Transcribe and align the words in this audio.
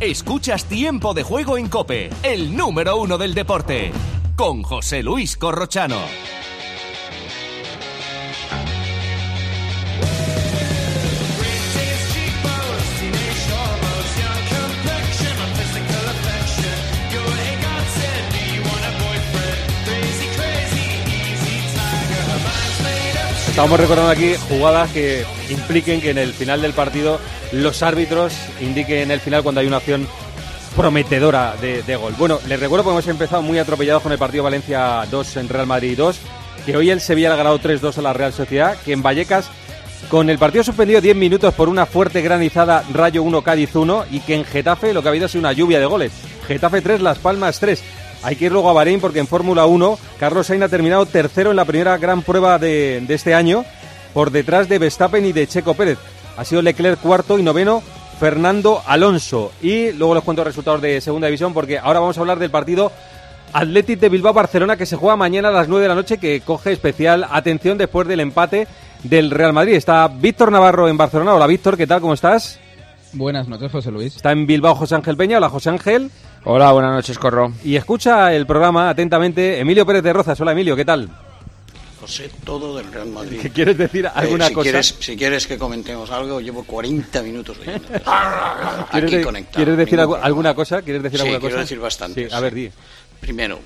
Escuchas 0.00 0.64
Tiempo 0.64 1.12
de 1.12 1.22
Juego 1.22 1.58
en 1.58 1.68
Cope, 1.68 2.08
el 2.22 2.56
número 2.56 2.96
uno 2.96 3.18
del 3.18 3.34
deporte, 3.34 3.92
con 4.34 4.62
José 4.62 5.02
Luis 5.02 5.36
Corrochano. 5.36 6.00
Estamos 23.50 23.80
recordando 23.80 24.10
aquí 24.10 24.34
jugadas 24.48 24.90
que 24.90 25.24
impliquen 25.50 26.00
que 26.00 26.10
en 26.10 26.18
el 26.18 26.32
final 26.32 26.62
del 26.62 26.72
partido 26.72 27.18
los 27.52 27.82
árbitros 27.82 28.32
indiquen 28.60 29.10
el 29.10 29.20
final 29.20 29.42
cuando 29.42 29.60
hay 29.60 29.66
una 29.66 29.78
acción 29.78 30.06
prometedora 30.76 31.56
de, 31.60 31.82
de 31.82 31.96
gol. 31.96 32.14
Bueno, 32.16 32.38
les 32.48 32.58
recuerdo 32.58 32.84
que 32.84 32.90
hemos 32.90 33.08
empezado 33.08 33.42
muy 33.42 33.58
atropellados 33.58 34.02
con 34.02 34.12
el 34.12 34.18
partido 34.18 34.44
Valencia 34.44 35.04
2 35.10 35.36
en 35.36 35.48
Real 35.48 35.66
Madrid 35.66 35.98
2, 35.98 36.18
que 36.64 36.76
hoy 36.76 36.90
el 36.90 37.00
Sevilla 37.00 37.32
ha 37.32 37.36
ganado 37.36 37.58
3-2 37.58 37.98
a 37.98 38.02
la 38.02 38.12
Real 38.12 38.32
Sociedad, 38.32 38.78
que 38.82 38.92
en 38.92 39.02
Vallecas 39.02 39.50
con 40.08 40.30
el 40.30 40.38
partido 40.38 40.64
suspendido 40.64 41.00
10 41.00 41.16
minutos 41.16 41.52
por 41.52 41.68
una 41.68 41.86
fuerte 41.86 42.22
granizada 42.22 42.84
Rayo 42.92 43.22
1 43.22 43.42
Cádiz 43.42 43.74
1 43.74 44.06
y 44.12 44.20
que 44.20 44.36
en 44.36 44.44
Getafe 44.44 44.94
lo 44.94 45.02
que 45.02 45.08
ha 45.08 45.10
habido 45.10 45.26
ha 45.26 45.28
sido 45.28 45.40
una 45.40 45.52
lluvia 45.52 45.80
de 45.80 45.86
goles. 45.86 46.12
Getafe 46.46 46.80
3, 46.80 47.02
Las 47.02 47.18
Palmas 47.18 47.60
3. 47.60 47.82
Hay 48.22 48.36
que 48.36 48.46
ir 48.46 48.52
luego 48.52 48.68
a 48.68 48.74
Bahrein 48.74 49.00
porque 49.00 49.18
en 49.18 49.26
Fórmula 49.26 49.66
1 49.66 49.98
Carlos 50.18 50.46
Sainz 50.46 50.64
ha 50.64 50.68
terminado 50.68 51.06
tercero 51.06 51.50
en 51.50 51.56
la 51.56 51.64
primera 51.64 51.96
gran 51.98 52.22
prueba 52.22 52.58
de, 52.58 53.02
de 53.06 53.14
este 53.14 53.34
año 53.34 53.64
por 54.12 54.30
detrás 54.30 54.68
de 54.68 54.78
Verstappen 54.78 55.24
y 55.24 55.32
de 55.32 55.46
Checo 55.46 55.74
Pérez. 55.74 55.98
Ha 56.36 56.44
sido 56.44 56.62
Leclerc 56.62 57.00
cuarto 57.00 57.38
y 57.38 57.42
noveno 57.42 57.82
Fernando 58.18 58.82
Alonso. 58.86 59.52
Y 59.62 59.92
luego 59.92 60.14
les 60.14 60.24
cuento 60.24 60.42
los 60.42 60.48
resultados 60.48 60.82
de 60.82 61.00
segunda 61.00 61.26
división 61.28 61.54
porque 61.54 61.78
ahora 61.78 62.00
vamos 62.00 62.18
a 62.18 62.20
hablar 62.20 62.38
del 62.38 62.50
partido 62.50 62.92
Athletic 63.52 63.98
de 63.98 64.08
Bilbao-Barcelona 64.10 64.76
que 64.76 64.86
se 64.86 64.96
juega 64.96 65.16
mañana 65.16 65.48
a 65.48 65.52
las 65.52 65.68
9 65.68 65.82
de 65.82 65.88
la 65.88 65.94
noche 65.94 66.18
que 66.18 66.42
coge 66.42 66.72
especial 66.72 67.26
atención 67.30 67.78
después 67.78 68.06
del 68.06 68.20
empate 68.20 68.68
del 69.02 69.30
Real 69.30 69.52
Madrid. 69.54 69.74
Está 69.74 70.06
Víctor 70.08 70.52
Navarro 70.52 70.88
en 70.88 70.98
Barcelona. 70.98 71.34
Hola 71.34 71.46
Víctor, 71.46 71.76
¿qué 71.76 71.86
tal? 71.86 72.00
¿Cómo 72.00 72.14
estás? 72.14 72.60
Buenas 73.12 73.48
noches, 73.48 73.72
José 73.72 73.90
Luis. 73.90 74.14
Está 74.16 74.32
en 74.32 74.46
Bilbao 74.46 74.74
José 74.74 74.94
Ángel 74.94 75.16
Peña. 75.16 75.38
Hola 75.38 75.48
José 75.48 75.70
Ángel. 75.70 76.10
Hola, 76.44 76.72
buenas 76.72 76.92
noches, 76.94 77.18
Corro. 77.18 77.52
Y 77.64 77.76
escucha 77.76 78.32
el 78.34 78.46
programa 78.46 78.88
atentamente 78.90 79.58
Emilio 79.60 79.84
Pérez 79.84 80.02
de 80.02 80.12
Rozas. 80.12 80.40
Hola 80.40 80.52
Emilio, 80.52 80.74
¿qué 80.74 80.84
tal? 80.84 81.08
José, 82.00 82.30
todo 82.44 82.78
del 82.78 82.90
Real 82.90 83.08
Madrid. 83.08 83.40
¿Qué 83.42 83.50
quieres 83.50 83.76
decir 83.76 84.06
alguna 84.06 84.46
Eh, 84.46 84.48
si 84.48 84.54
cosa? 84.54 84.62
Quieres, 84.64 84.96
si 85.00 85.16
quieres 85.16 85.46
que 85.46 85.58
comentemos 85.58 86.10
algo, 86.10 86.40
llevo 86.40 86.64
40 86.64 87.22
minutos 87.22 87.58
oyendo. 87.58 87.86
¿Quieres, 87.88 88.04
Aquí 88.90 89.16
de- 89.16 89.22
conectado. 89.22 89.56
¿quieres 89.56 89.76
decir 89.76 89.98
problema. 89.98 90.24
alguna 90.24 90.54
cosa? 90.54 90.80
¿Quieres 90.80 91.02
decir 91.02 91.18
Sí, 91.18 91.26
alguna 91.26 91.40
quiero 91.40 91.54
cosa? 91.56 91.60
decir 91.62 91.78
bastante. 91.78 92.28
Sí, 92.28 92.34
a 92.34 92.40
ver, 92.40 92.54
di. 92.54 92.70
Primero, 93.20 93.58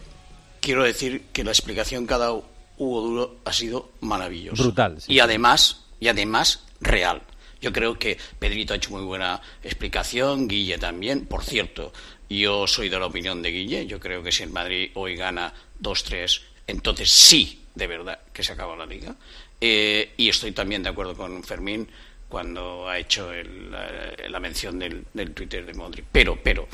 quiero 0.61 0.83
decir 0.83 1.27
que 1.33 1.45
la 1.45 1.53
explicación 1.53 2.09
que 2.09 2.15
ha 2.15 2.19
dado 2.19 2.45
Hugo 2.77 3.01
Duro 3.03 3.37
ha 3.45 3.53
sido 3.53 3.91
maravillosa. 4.01 4.61
Brutal, 4.65 5.01
sí, 5.01 5.13
y 5.13 5.21
además, 5.21 5.85
y 6.01 6.09
además, 6.09 6.65
real. 6.81 7.23
Yo 7.61 7.73
creo 7.73 7.99
que 7.99 8.19
Pedrito 8.39 8.75
ha 8.75 8.77
hecho 8.77 8.91
muy 8.91 9.03
buena 9.05 9.41
explicación, 9.63 10.49
Guille 10.49 10.77
también. 10.77 11.25
Por 11.25 11.43
cierto, 11.45 11.93
yo 12.29 12.67
soy 12.67 12.89
de 12.89 12.99
la 12.99 13.07
opinión 13.07 13.43
de 13.43 13.51
Guille. 13.51 13.87
Yo 13.87 14.01
creo 14.01 14.23
que 14.23 14.33
si 14.33 14.43
el 14.43 14.51
Madrid 14.51 14.91
hoy 14.95 15.17
gana 15.17 15.53
2-3, 15.81 16.41
entonces 16.67 17.11
sí, 17.11 17.63
de 17.75 17.87
verdad, 17.87 18.19
que 18.33 18.43
se 18.43 18.53
acaba 18.53 18.77
la 18.77 18.87
liga. 18.87 19.15
Eh, 19.61 20.13
y 20.17 20.29
estoy 20.29 20.53
también 20.53 20.83
de 20.83 20.89
acuerdo 20.91 21.15
con 21.17 21.43
Fermín 21.45 21.89
cuando 22.29 22.89
ha 22.89 22.99
hecho 22.99 23.33
el- 23.33 23.71
la, 23.71 23.89
la 24.29 24.41
mención 24.41 24.79
del, 24.79 25.05
del 25.13 25.33
Twitter 25.33 25.65
de 25.65 25.75
Modric. 25.75 26.05
Pero, 26.11 26.39
pero, 26.43 26.69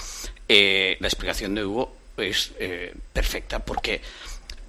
eh, 0.48 0.96
la 1.00 1.08
explicación 1.08 1.54
de 1.54 1.64
Hugo 1.64 1.96
es 2.16 2.52
eh, 2.58 2.94
perfecta 3.12 3.58
porque 3.64 4.00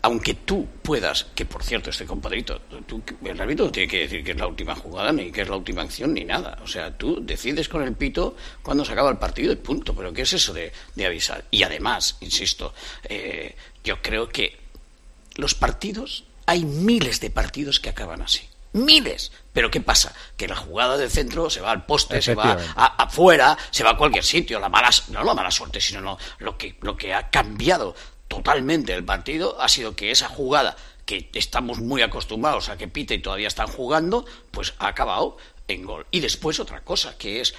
aunque 0.03 0.33
tú 0.33 0.67
puedas, 0.81 1.25
que 1.35 1.45
por 1.45 1.63
cierto, 1.63 1.89
este 1.89 2.05
compadrito, 2.05 2.59
tú, 2.87 3.03
el 3.23 3.39
árbitro 3.39 3.65
no 3.65 3.71
tiene 3.71 3.87
que 3.87 3.99
decir 3.99 4.23
que 4.23 4.31
es 4.31 4.37
la 4.37 4.47
última 4.47 4.75
jugada, 4.75 5.11
ni 5.11 5.31
que 5.31 5.41
es 5.41 5.49
la 5.49 5.55
última 5.55 5.83
acción, 5.83 6.13
ni 6.13 6.23
nada. 6.23 6.57
O 6.63 6.67
sea, 6.67 6.97
tú 6.97 7.19
decides 7.21 7.69
con 7.69 7.83
el 7.83 7.93
pito 7.93 8.35
cuando 8.63 8.83
se 8.83 8.93
acaba 8.93 9.11
el 9.11 9.17
partido 9.17 9.51
y 9.53 9.57
punto. 9.57 9.95
Pero 9.95 10.11
¿qué 10.11 10.23
es 10.23 10.33
eso 10.33 10.53
de, 10.53 10.71
de 10.95 11.05
avisar? 11.05 11.45
Y 11.51 11.63
además, 11.63 12.17
insisto, 12.21 12.73
eh, 13.03 13.55
yo 13.83 14.01
creo 14.01 14.29
que 14.29 14.59
los 15.35 15.53
partidos, 15.53 16.23
hay 16.45 16.65
miles 16.65 17.19
de 17.19 17.29
partidos 17.29 17.79
que 17.79 17.89
acaban 17.89 18.21
así. 18.21 18.41
Miles. 18.73 19.31
Pero 19.53 19.69
¿qué 19.69 19.81
pasa? 19.81 20.15
Que 20.37 20.47
la 20.47 20.55
jugada 20.55 20.97
del 20.97 21.11
centro 21.11 21.49
se 21.49 21.59
va 21.59 21.71
al 21.71 21.85
poste, 21.85 22.21
se 22.21 22.35
va 22.35 22.53
afuera, 22.75 23.57
se 23.69 23.83
va 23.83 23.91
a 23.91 23.97
cualquier 23.97 24.23
sitio. 24.23 24.59
La 24.59 24.69
mala, 24.69 24.89
no 25.09 25.23
la 25.23 25.33
mala 25.33 25.51
suerte, 25.51 25.81
sino 25.81 26.17
lo, 26.39 26.57
que, 26.57 26.77
lo 26.81 26.95
que 26.95 27.13
ha 27.13 27.29
cambiado 27.29 27.93
totalmente 28.31 28.93
el 28.93 29.03
partido 29.03 29.59
ha 29.59 29.67
sido 29.67 29.93
que 29.93 30.09
esa 30.09 30.29
jugada 30.29 30.77
que 31.05 31.29
estamos 31.33 31.81
muy 31.81 32.01
acostumbrados 32.01 32.69
a 32.69 32.77
que 32.77 32.87
pite 32.87 33.15
y 33.15 33.21
todavía 33.21 33.49
están 33.49 33.67
jugando, 33.67 34.25
pues 34.51 34.73
ha 34.79 34.87
acabado 34.87 35.35
en 35.67 35.83
gol. 35.83 36.07
Y 36.11 36.21
después 36.21 36.61
otra 36.61 36.79
cosa, 36.79 37.17
que 37.17 37.41
es 37.41 37.53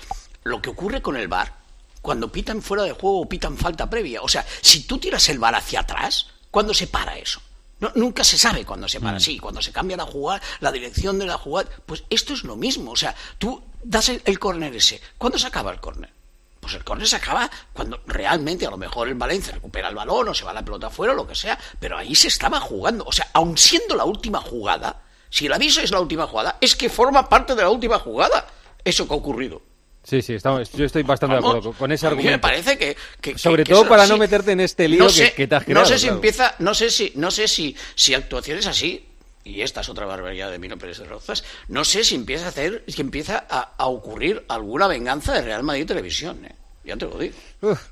lo 0.44 0.62
que 0.62 0.70
ocurre 0.70 1.02
con 1.02 1.18
el 1.18 1.28
VAR 1.28 1.52
cuando 2.00 2.32
pitan 2.32 2.62
fuera 2.62 2.84
de 2.84 2.92
juego 2.92 3.20
o 3.20 3.28
pitan 3.28 3.58
falta 3.58 3.90
previa. 3.90 4.22
O 4.22 4.28
sea, 4.28 4.46
si 4.62 4.84
tú 4.84 4.96
tiras 4.96 5.28
el 5.28 5.38
VAR 5.38 5.56
hacia 5.56 5.80
atrás, 5.80 6.28
¿cuándo 6.50 6.72
se 6.72 6.86
para 6.86 7.18
eso? 7.18 7.42
No, 7.80 7.92
nunca 7.94 8.24
se 8.24 8.38
sabe 8.38 8.64
cuándo 8.64 8.88
se 8.88 8.98
para. 8.98 9.20
Sí, 9.20 9.38
cuando 9.38 9.60
se 9.60 9.72
cambia 9.72 9.98
la 9.98 10.06
jugada, 10.06 10.40
la 10.60 10.72
dirección 10.72 11.18
de 11.18 11.26
la 11.26 11.36
jugada. 11.36 11.68
Pues 11.84 12.04
esto 12.08 12.32
es 12.32 12.44
lo 12.44 12.56
mismo. 12.56 12.92
O 12.92 12.96
sea, 12.96 13.14
tú 13.36 13.62
das 13.82 14.08
el, 14.08 14.22
el 14.24 14.38
córner 14.38 14.74
ese. 14.74 15.02
¿Cuándo 15.18 15.38
se 15.38 15.48
acaba 15.48 15.70
el 15.70 15.80
córner? 15.80 16.21
Pues 16.62 16.74
el 16.74 16.84
córner 16.84 17.08
se 17.08 17.16
acaba 17.16 17.50
cuando 17.72 18.00
realmente 18.06 18.64
a 18.64 18.70
lo 18.70 18.76
mejor 18.76 19.08
el 19.08 19.14
Valencia 19.16 19.52
recupera 19.52 19.88
el 19.88 19.96
balón 19.96 20.28
o 20.28 20.32
se 20.32 20.44
va 20.44 20.52
la 20.52 20.64
pelota 20.64 20.86
afuera 20.86 21.12
o 21.12 21.16
lo 21.16 21.26
que 21.26 21.34
sea. 21.34 21.58
Pero 21.80 21.98
ahí 21.98 22.14
se 22.14 22.28
estaba 22.28 22.60
jugando. 22.60 23.04
O 23.04 23.10
sea, 23.10 23.26
aun 23.32 23.58
siendo 23.58 23.96
la 23.96 24.04
última 24.04 24.40
jugada, 24.40 25.02
si 25.28 25.46
el 25.46 25.52
aviso 25.52 25.80
es 25.80 25.90
la 25.90 25.98
última 25.98 26.28
jugada, 26.28 26.58
es 26.60 26.76
que 26.76 26.88
forma 26.88 27.28
parte 27.28 27.56
de 27.56 27.62
la 27.62 27.68
última 27.68 27.98
jugada. 27.98 28.46
Eso 28.84 29.08
que 29.08 29.12
ha 29.12 29.16
ocurrido. 29.16 29.60
Sí, 30.04 30.22
sí, 30.22 30.34
estamos, 30.34 30.70
yo 30.72 30.84
estoy 30.84 31.02
bastante 31.02 31.34
de 31.34 31.40
acuerdo 31.40 31.72
con, 31.72 31.90
ese 31.90 32.06
a 32.06 32.10
mí 32.10 32.16
me 32.16 32.20
argumento. 32.34 32.40
parece 32.42 32.78
que, 32.78 32.96
que- 33.20 33.36
Sobre 33.38 33.64
que- 33.64 33.68
que 33.68 33.72
todo 33.72 33.82
eso 33.82 33.88
para 33.90 34.06
no 34.06 34.16
meterte 34.16 34.52
en 34.52 34.60
este 34.60 34.86
lío 34.88 35.00
No 35.00 35.06
que- 35.08 35.12
sé- 35.12 35.32
que 35.34 35.46
te 35.48 35.54
has 35.56 35.64
creado, 35.64 35.80
No 35.82 35.88
sé 35.88 35.98
si 35.98 36.02
claro. 36.06 36.14
empieza, 36.16 36.54
no 36.60 36.74
sé 36.74 36.90
si, 36.90 37.12
no 37.16 37.30
sé 37.32 37.48
si, 37.48 37.76
si 37.96 38.14
actuaciones 38.14 38.66
así, 38.66 39.08
y 39.44 39.62
esta 39.62 39.80
es 39.80 39.88
otra 39.88 40.06
barbaridad 40.06 40.50
de 40.50 40.58
Mino 40.58 40.78
Pérez 40.78 40.98
de 40.98 41.04
Rozas, 41.04 41.44
no 41.68 41.84
sé 41.84 42.04
si 42.04 42.14
empieza 42.14 42.46
a 42.46 42.48
hacer, 42.48 42.84
si 42.88 43.00
empieza 43.00 43.44
a, 43.48 43.72
a 43.76 43.86
ocurrir 43.86 44.44
alguna 44.48 44.86
venganza 44.86 45.32
de 45.32 45.42
Real 45.42 45.62
Madrid 45.62 45.86
Televisión, 45.86 46.44
¿eh? 46.44 46.54
Ya 46.84 46.96
te 46.96 47.04
lo 47.06 47.16
digo. 47.16 47.36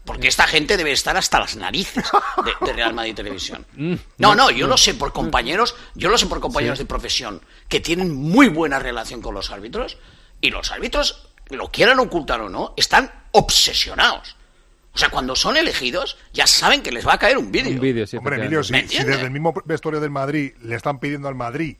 Porque 0.05 0.27
esta 0.27 0.49
gente 0.49 0.77
debe 0.77 0.91
estar 0.91 1.17
hasta 1.17 1.39
las 1.39 1.55
narices 1.55 2.05
de, 2.45 2.67
de 2.67 2.73
Real 2.73 2.93
Madrid 2.93 3.15
Televisión. 3.15 3.65
Mm, 3.75 3.95
No, 4.19 4.35
no, 4.35 4.51
yo 4.51 4.67
lo 4.67 4.77
sé 4.77 4.95
por 4.95 5.13
compañeros, 5.13 5.77
yo 5.95 6.09
lo 6.09 6.19
sé 6.19 6.27
por 6.27 6.41
compañeros 6.41 6.79
de 6.81 6.87
profesión 6.87 7.41
que 7.69 7.79
tienen 7.79 8.13
muy 8.13 8.49
buena 8.49 8.81
relación 8.81 9.23
con 9.23 9.33
los 9.35 9.51
árbitros 9.53 9.97
y 10.41 10.51
los 10.51 10.73
árbitros, 10.73 11.29
lo 11.51 11.69
quieran 11.71 12.01
ocultar 12.01 12.41
o 12.41 12.49
no, 12.49 12.75
están 12.77 13.13
obsesionados. 13.31 14.35
O 14.93 14.99
sea, 14.99 15.09
cuando 15.09 15.37
son 15.37 15.57
elegidos, 15.57 16.19
ya 16.33 16.47
saben 16.47 16.83
que 16.83 16.91
les 16.91 17.07
va 17.07 17.15
a 17.15 17.19
caer 17.19 17.39
un 17.39 17.53
vídeo. 17.53 17.71
Un 17.73 17.81
vídeo, 17.81 18.07
sí, 18.07 18.17
Hombre. 18.17 18.37
Emilio, 18.37 18.63
si, 18.65 18.73
¿Me 18.73 18.87
si 18.89 19.03
desde 19.05 19.23
el 19.23 19.31
mismo 19.31 19.55
vestuario 19.65 20.01
del 20.01 20.11
Madrid 20.11 20.53
le 20.63 20.75
están 20.75 20.99
pidiendo 20.99 21.29
al 21.29 21.35
Madrid 21.37 21.77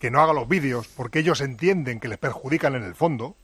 que 0.00 0.10
no 0.10 0.20
haga 0.20 0.32
los 0.32 0.48
vídeos 0.48 0.88
porque 0.96 1.20
ellos 1.20 1.40
entienden 1.40 2.00
que 2.00 2.08
les 2.08 2.18
perjudican 2.18 2.74
en 2.74 2.82
el 2.84 2.94
fondo, 2.94 3.36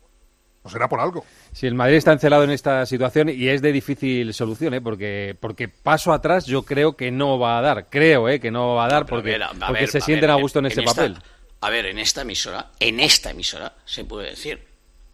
no 0.64 0.70
será 0.70 0.88
por 0.88 0.99
algo. 1.00 1.25
Si 1.52 1.66
el 1.66 1.75
Madrid 1.75 1.96
está 1.96 2.12
encelado 2.12 2.43
en 2.44 2.50
esta 2.50 2.87
situación 2.87 3.28
y 3.28 3.49
es 3.49 3.61
de 3.62 3.70
difícil 3.72 4.32
solución, 4.34 4.75
¿eh? 4.75 4.81
porque, 4.81 5.37
porque 5.38 5.69
paso 5.69 6.12
atrás 6.12 6.46
yo 6.46 6.62
creo 6.62 6.96
que 6.96 7.11
no 7.11 7.38
va 7.38 7.58
a 7.58 7.61
dar. 7.62 7.87
Creo 7.90 8.28
¿eh? 8.28 8.40
que 8.40 8.50
no 8.50 8.75
va 8.75 8.87
a 8.87 8.88
dar 8.88 9.02
a 9.02 9.06
porque, 9.06 9.31
ver, 9.31 9.43
a- 9.43 9.49
a 9.50 9.55
porque 9.66 9.72
ver, 9.82 9.90
se 9.90 9.99
a 9.99 10.00
sienten 10.00 10.28
ver, 10.28 10.38
a 10.38 10.40
gusto 10.40 10.58
en, 10.61 10.66
ese 10.66 10.81
esta- 10.81 10.94
papel. 10.94 11.19
A 11.61 11.70
ver, 11.70 11.87
en 11.87 11.99
esta 11.99 12.22
emisora, 12.22 12.70
en 12.81 12.99
esta 13.00 13.31
emisora, 13.31 13.75
se 13.84 14.05
puede 14.05 14.31
decir, 14.31 14.61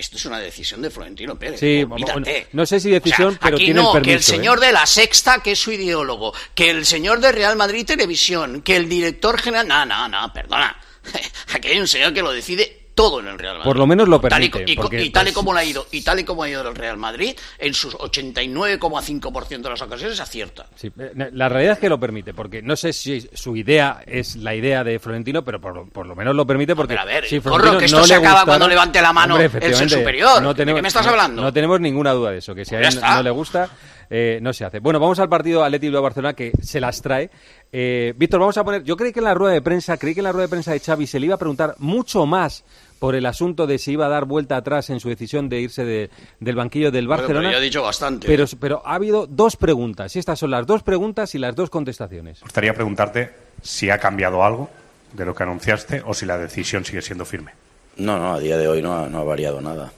esto 0.00 0.16
es 0.16 0.24
una 0.24 0.38
decisión 0.38 0.80
de 0.80 0.90
Florentino 0.90 1.38
Pérez. 1.38 1.60
Sí, 1.60 1.84
bueno, 1.84 2.06
no 2.52 2.66
sé 2.66 2.80
si 2.80 2.90
decisión, 2.90 3.28
O 3.28 3.30
sea, 3.32 3.40
pero 3.40 3.56
aquí 3.56 3.66
tiene 3.66 3.80
el 3.80 3.86
no, 3.86 4.02
que 4.02 4.12
el 4.14 4.18
¿eh? 4.18 4.22
señor 4.22 4.58
de 4.58 4.72
la 4.72 4.86
Sexta, 4.86 5.42
que 5.42 5.52
es 5.52 5.58
su 5.58 5.72
ideólogo, 5.72 6.34
que 6.54 6.70
el 6.70 6.86
señor 6.86 7.20
de 7.20 7.32
Real 7.32 7.56
Madrid 7.56 7.84
Televisión, 7.84 8.62
que 8.62 8.76
el 8.76 8.88
director 8.88 9.38
general... 9.38 9.68
No, 9.68 9.84
no, 9.84 10.08
no, 10.08 10.32
perdona. 10.32 10.76
Aquí 11.54 11.68
hay 11.68 11.80
un 11.80 11.88
señor 11.88 12.14
que 12.14 12.22
lo 12.22 12.32
decide 12.32 12.79
todo 12.94 13.20
en 13.20 13.28
el 13.28 13.38
Real 13.38 13.54
Madrid. 13.58 13.68
Por 13.68 13.78
lo 13.78 13.86
menos 13.86 14.08
lo 14.08 14.20
Tal 14.20 14.42
y, 14.44 14.48
permite, 14.50 14.72
y- 14.72 14.76
porque, 14.76 15.02
y 15.02 15.10
tal 15.10 15.28
y 15.28 15.32
como 15.32 15.52
lo 15.52 15.58
ha 15.58 15.64
ido, 15.64 15.86
y 15.90 16.02
tal 16.02 16.18
y 16.20 16.24
como 16.24 16.42
ha 16.42 16.48
ido 16.48 16.68
el 16.68 16.74
Real 16.74 16.96
Madrid, 16.96 17.34
en 17.58 17.72
sus 17.74 17.94
89,5% 17.96 19.62
de 19.62 19.70
las 19.70 19.82
ocasiones 19.82 20.20
acierta. 20.20 20.66
Sí, 20.74 20.90
eh, 20.98 21.30
la 21.32 21.48
realidad 21.48 21.74
es 21.74 21.78
que 21.78 21.88
lo 21.88 21.98
permite, 21.98 22.34
porque 22.34 22.62
no 22.62 22.76
sé 22.76 22.92
si 22.92 23.28
su 23.32 23.56
idea 23.56 24.02
es 24.06 24.36
la 24.36 24.54
idea 24.54 24.84
de 24.84 24.98
Florentino, 24.98 25.44
pero 25.44 25.60
por, 25.60 25.74
lo- 25.74 25.86
por 25.86 26.06
lo 26.06 26.14
menos 26.14 26.34
lo 26.34 26.46
permite 26.46 26.74
porque 26.76 26.96
a 26.96 27.04
ver, 27.04 27.26
si 27.26 27.40
corro, 27.40 27.54
Florentino 27.56 27.78
que 27.78 27.84
esto 27.86 27.98
no 27.98 28.04
se 28.04 28.18
le 28.20 28.26
acaba 28.26 28.44
cuando 28.44 28.68
levante 28.68 29.00
la 29.00 29.12
mano 29.12 29.34
Hombre, 29.36 29.50
el 29.66 29.74
ser 29.74 29.90
superior. 29.90 30.42
¿De 30.42 30.54
tenemos- 30.54 30.78
qué 30.78 30.82
me 30.82 30.88
estás 30.88 31.06
no- 31.06 31.12
hablando? 31.12 31.42
No, 31.42 31.52
tenemos 31.52 31.80
ninguna 31.80 32.12
duda 32.12 32.30
de 32.32 32.38
eso, 32.38 32.54
que 32.54 32.64
si 32.64 32.74
a 32.74 32.78
Pues 32.78 32.88
él 32.88 32.94
ya 32.94 33.06
está. 33.06 33.16
no 33.16 33.22
le 33.22 33.30
gusta, 33.30 33.70
eh, 34.10 34.38
no 34.42 34.52
se 34.52 34.64
hace. 34.64 34.80
Bueno, 34.80 34.98
vamos 34.98 35.18
al 35.20 35.28
partido 35.28 35.62
Atleti 35.64 35.86
Bilbao-Barcelona 35.86 36.34
que 36.34 36.52
se 36.62 36.80
las 36.80 37.00
trae. 37.00 37.30
Eh, 37.72 38.14
Víctor, 38.16 38.40
vamos 38.40 38.56
a 38.58 38.64
poner, 38.64 38.82
yo 38.82 38.96
creí 38.96 39.12
que 39.12 39.20
en 39.20 39.24
la 39.26 39.34
rueda 39.34 39.52
de 39.54 39.62
prensa, 39.62 39.96
creí 39.96 40.12
que 40.14 40.20
en 40.20 40.24
la 40.24 40.32
rueda 40.32 40.46
de 40.46 40.50
prensa 40.50 40.72
de 40.72 40.80
Xavi 40.80 41.06
se 41.06 41.20
le 41.20 41.26
iba 41.26 41.36
a 41.36 41.38
preguntar 41.38 41.76
mucho 41.78 42.26
más 42.26 42.64
por 42.98 43.14
el 43.14 43.24
asunto 43.26 43.66
de 43.68 43.78
si 43.78 43.92
iba 43.92 44.06
a 44.06 44.08
dar 44.08 44.24
vuelta 44.24 44.56
atrás 44.56 44.90
en 44.90 44.98
su 44.98 45.08
decisión 45.08 45.48
de 45.48 45.60
irse 45.60 45.84
de- 45.84 46.10
del 46.40 46.56
banquillo 46.56 46.90
del 46.90 47.06
Bueno, 47.06 47.22
Barcelona. 47.22 47.48
pero 47.48 47.52
ya 47.52 47.58
ha 47.58 47.62
dicho 47.62 47.82
bastante. 47.82 48.26
Pero, 48.26 48.44
pero 48.58 48.82
ha 48.84 48.94
habido 48.96 49.26
dos 49.28 49.56
preguntas. 49.56 50.14
Y 50.16 50.18
estas 50.18 50.38
son 50.38 50.50
las 50.50 50.66
dos 50.66 50.82
preguntas 50.82 51.32
y 51.34 51.38
las 51.38 51.54
dos 51.54 51.70
contestaciones. 51.70 52.38
Me 52.40 52.44
gustaría 52.44 52.74
preguntarte 52.74 53.30
si 53.62 53.88
ha 53.88 53.98
cambiado 53.98 54.42
algo 54.44 54.68
de 55.12 55.24
lo 55.24 55.34
que 55.34 55.42
anunciaste 55.44 56.02
o 56.04 56.12
si 56.12 56.26
la 56.26 56.38
decisión 56.38 56.84
sigue 56.84 57.02
siendo 57.02 57.24
firme. 57.24 57.52
No, 57.96 58.18
no, 58.18 58.34
a 58.34 58.40
día 58.40 58.56
de 58.58 58.66
hoy 58.68 58.82
no 58.82 58.94
ha, 58.98 59.08
no 59.08 59.18
ha 59.20 59.24
variado 59.24 59.60
nada. 59.60 59.92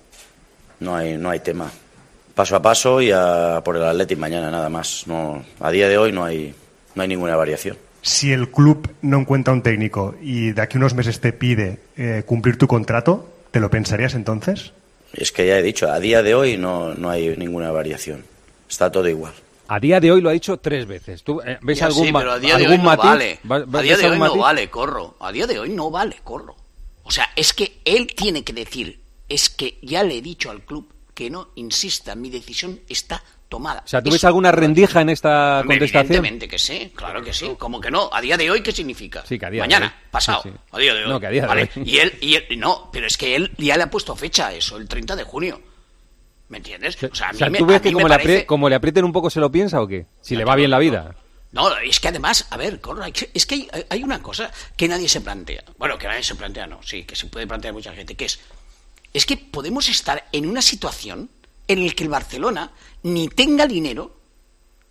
No 0.80 0.94
hay, 0.94 1.16
no 1.16 1.30
hay 1.30 1.40
tema. 1.40 1.70
Paso 2.34 2.54
a 2.56 2.62
paso 2.62 3.00
y 3.00 3.10
a 3.12 3.60
por 3.64 3.76
el 3.76 3.82
Athletic 3.82 4.18
mañana, 4.18 4.50
nada 4.50 4.68
más. 4.68 5.04
No, 5.06 5.42
a 5.60 5.70
día 5.70 5.88
de 5.88 5.98
hoy 5.98 6.12
no 6.12 6.24
hay, 6.24 6.54
no 6.94 7.02
hay 7.02 7.08
ninguna 7.08 7.36
variación. 7.36 7.76
Si 8.02 8.32
el 8.32 8.50
club 8.50 8.90
no 9.02 9.18
encuentra 9.20 9.52
un 9.54 9.62
técnico 9.62 10.14
y 10.20 10.50
de 10.52 10.62
aquí 10.62 10.76
a 10.76 10.80
unos 10.80 10.94
meses 10.94 11.20
te 11.20 11.32
pide 11.32 11.78
eh, 11.96 12.22
cumplir 12.26 12.58
tu 12.58 12.66
contrato, 12.66 13.28
¿te 13.50 13.60
lo 13.60 13.70
pensarías 13.70 14.14
entonces? 14.14 14.72
Es 15.12 15.30
que 15.30 15.46
ya 15.46 15.58
he 15.58 15.62
dicho, 15.62 15.90
a 15.90 16.00
día 16.00 16.22
de 16.22 16.34
hoy 16.34 16.56
no, 16.56 16.94
no 16.94 17.10
hay 17.10 17.36
ninguna 17.36 17.70
variación. 17.70 18.24
Está 18.68 18.90
todo 18.90 19.08
igual. 19.08 19.32
A 19.68 19.78
día 19.78 20.00
de 20.00 20.10
hoy 20.10 20.20
lo 20.20 20.30
ha 20.30 20.32
dicho 20.32 20.56
tres 20.58 20.86
veces. 20.86 21.22
¿Tú 21.22 21.40
eh, 21.42 21.58
ves 21.62 21.78
Ya 21.78 21.86
algún, 21.86 22.06
sí, 22.06 22.12
pero 22.12 22.32
a 22.32 22.38
día 22.38 22.56
de 22.58 22.64
algún 22.66 22.80
hoy 22.80 22.84
no 22.96 22.96
vale. 22.96 23.38
¿Va- 23.50 23.78
A 23.78 23.82
día 23.82 23.96
de 23.96 24.06
hoy 24.10 24.18
no 24.18 24.36
vale, 24.36 24.68
corro. 24.68 25.14
A 25.20 25.30
día 25.30 25.46
de 25.46 25.58
hoy 25.58 25.68
no 25.70 25.90
vale, 25.90 26.16
corro. 26.24 26.56
O 27.04 27.10
sea, 27.10 27.28
es 27.36 27.52
que 27.52 27.78
él 27.84 28.08
tiene 28.16 28.42
que 28.42 28.52
decir, 28.52 28.98
es 29.28 29.48
que 29.50 29.78
ya 29.82 30.02
le 30.02 30.18
he 30.18 30.22
dicho 30.22 30.50
al 30.50 30.62
club 30.62 30.88
que 31.14 31.30
no 31.30 31.50
insista, 31.56 32.14
mi 32.14 32.30
decisión 32.30 32.80
está 32.88 33.22
tomada. 33.48 33.82
O 33.84 33.88
sea, 33.88 34.02
¿tú 34.02 34.10
ves 34.10 34.24
alguna 34.24 34.50
rendija 34.50 35.00
en 35.02 35.10
esta 35.10 35.62
contestación? 35.66 36.04
Evidentemente 36.16 36.48
que 36.48 36.58
sí, 36.58 36.92
claro 36.96 37.22
que 37.22 37.32
sí. 37.34 37.54
Como 37.58 37.80
que 37.80 37.90
no. 37.90 38.08
¿A 38.12 38.20
día 38.22 38.36
de 38.38 38.50
hoy 38.50 38.62
qué 38.62 38.72
significa? 38.72 39.22
Sí, 39.26 39.38
que 39.38 39.44
a 39.46 39.50
día 39.50 39.62
de 39.62 39.68
Mañana, 39.68 39.86
hoy. 39.94 40.08
pasado. 40.10 40.40
Sí, 40.42 40.48
sí. 40.50 40.56
A 40.70 40.78
día 40.78 40.94
de 40.94 41.04
hoy. 41.04 41.10
No, 41.10 41.20
que 41.20 41.26
a 41.26 41.30
día 41.30 41.42
de 41.42 41.48
Vale. 41.48 41.70
hoy. 41.76 41.82
Y 41.84 41.98
él, 41.98 42.18
y 42.22 42.34
él, 42.36 42.46
no, 42.58 42.88
pero 42.92 43.06
es 43.06 43.16
que 43.18 43.36
él 43.36 43.52
ya 43.58 43.76
le 43.76 43.82
ha 43.82 43.90
puesto 43.90 44.16
fecha 44.16 44.46
a 44.48 44.54
eso, 44.54 44.78
el 44.78 44.88
30 44.88 45.16
de 45.16 45.24
junio. 45.24 45.60
¿Me 46.48 46.58
entiendes? 46.58 46.96
O 47.02 47.14
sea, 47.14 47.28
a 47.28 47.30
O 47.30 47.32
mí 47.34 47.38
sea, 47.38 47.50
me- 47.50 47.58
¿tú 47.58 47.64
a 47.64 47.66
ves 47.68 47.80
que 47.82 47.92
como 47.92 48.08
me 48.08 48.18
le, 48.18 48.46
como 48.46 48.66
aprieten 48.68 49.04
un 49.04 49.12
poco 49.12 49.28
se 49.30 49.40
lo 49.40 49.50
piensa 49.50 49.80
o 49.82 49.86
qué? 49.86 50.06
Si 50.22 50.34
le 50.36 50.44
va 50.44 50.54
bien 50.56 50.70
la 50.70 50.78
vida. 50.78 51.14
No, 51.52 51.74
es 51.78 52.00
que 52.00 52.08
además, 52.08 52.46
a 52.48 52.56
ver, 52.56 52.80
es 53.34 53.44
que 53.46 53.54
hay, 53.54 53.68
hay 53.90 54.02
una 54.02 54.22
cosa 54.22 54.50
que 54.76 54.88
nadie 54.88 55.06
se 55.08 55.20
plantea. 55.20 55.62
Bueno, 55.76 55.98
que 55.98 56.06
nadie 56.06 56.22
se 56.22 56.34
plantea, 56.34 56.66
no, 56.66 56.82
sí, 56.82 57.04
que 57.04 57.14
se 57.14 57.26
puede 57.26 57.46
plantear 57.46 57.74
mucha 57.74 57.92
gente, 57.92 58.14
que 58.14 58.24
es, 58.24 58.40
es 59.12 59.26
que 59.26 59.36
podemos 59.36 59.88
estar 59.88 60.24
en 60.32 60.46
una 60.46 60.62
situación 60.62 61.28
en 61.68 61.86
la 61.86 61.92
que 61.92 62.04
el 62.04 62.10
Barcelona 62.10 62.70
ni 63.02 63.28
tenga 63.28 63.66
dinero, 63.66 64.16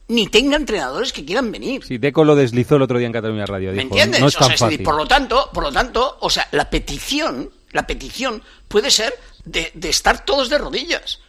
ni 0.08 0.28
tenga 0.28 0.58
entrenadores 0.58 1.14
que 1.14 1.24
quieran 1.26 1.52
venir. 1.52 1.84
Sí, 1.86 1.98
Deco 1.98 2.24
lo 2.24 2.36
deslizó 2.36 2.76
el 2.76 2.82
otro 2.82 2.98
día 2.98 3.08
en 3.08 3.14
Cataluña 3.14 3.46
Radio. 3.46 3.72
¿Me 3.74 3.84
entiendes? 3.84 4.20
no 4.20 4.28
es 4.28 4.36
O 4.36 4.40
tan 4.40 4.48
sea, 4.50 4.56
es 4.56 4.62
decir, 4.62 4.78
fácil. 4.78 4.84
por 4.84 4.96
lo 4.98 5.08
tanto, 5.08 5.50
por 5.54 5.64
lo 5.64 5.72
tanto, 5.72 6.18
o 6.22 6.30
sea, 6.30 6.48
la 6.52 6.70
petición, 6.70 7.50
la 7.72 7.88
petición 7.88 8.42
puede 8.68 8.92
ser 8.92 9.14
de, 9.46 9.72
de 9.74 9.90
estar 9.90 10.26
todos 10.26 10.50
de 10.50 10.58
rodillas. 10.58 11.20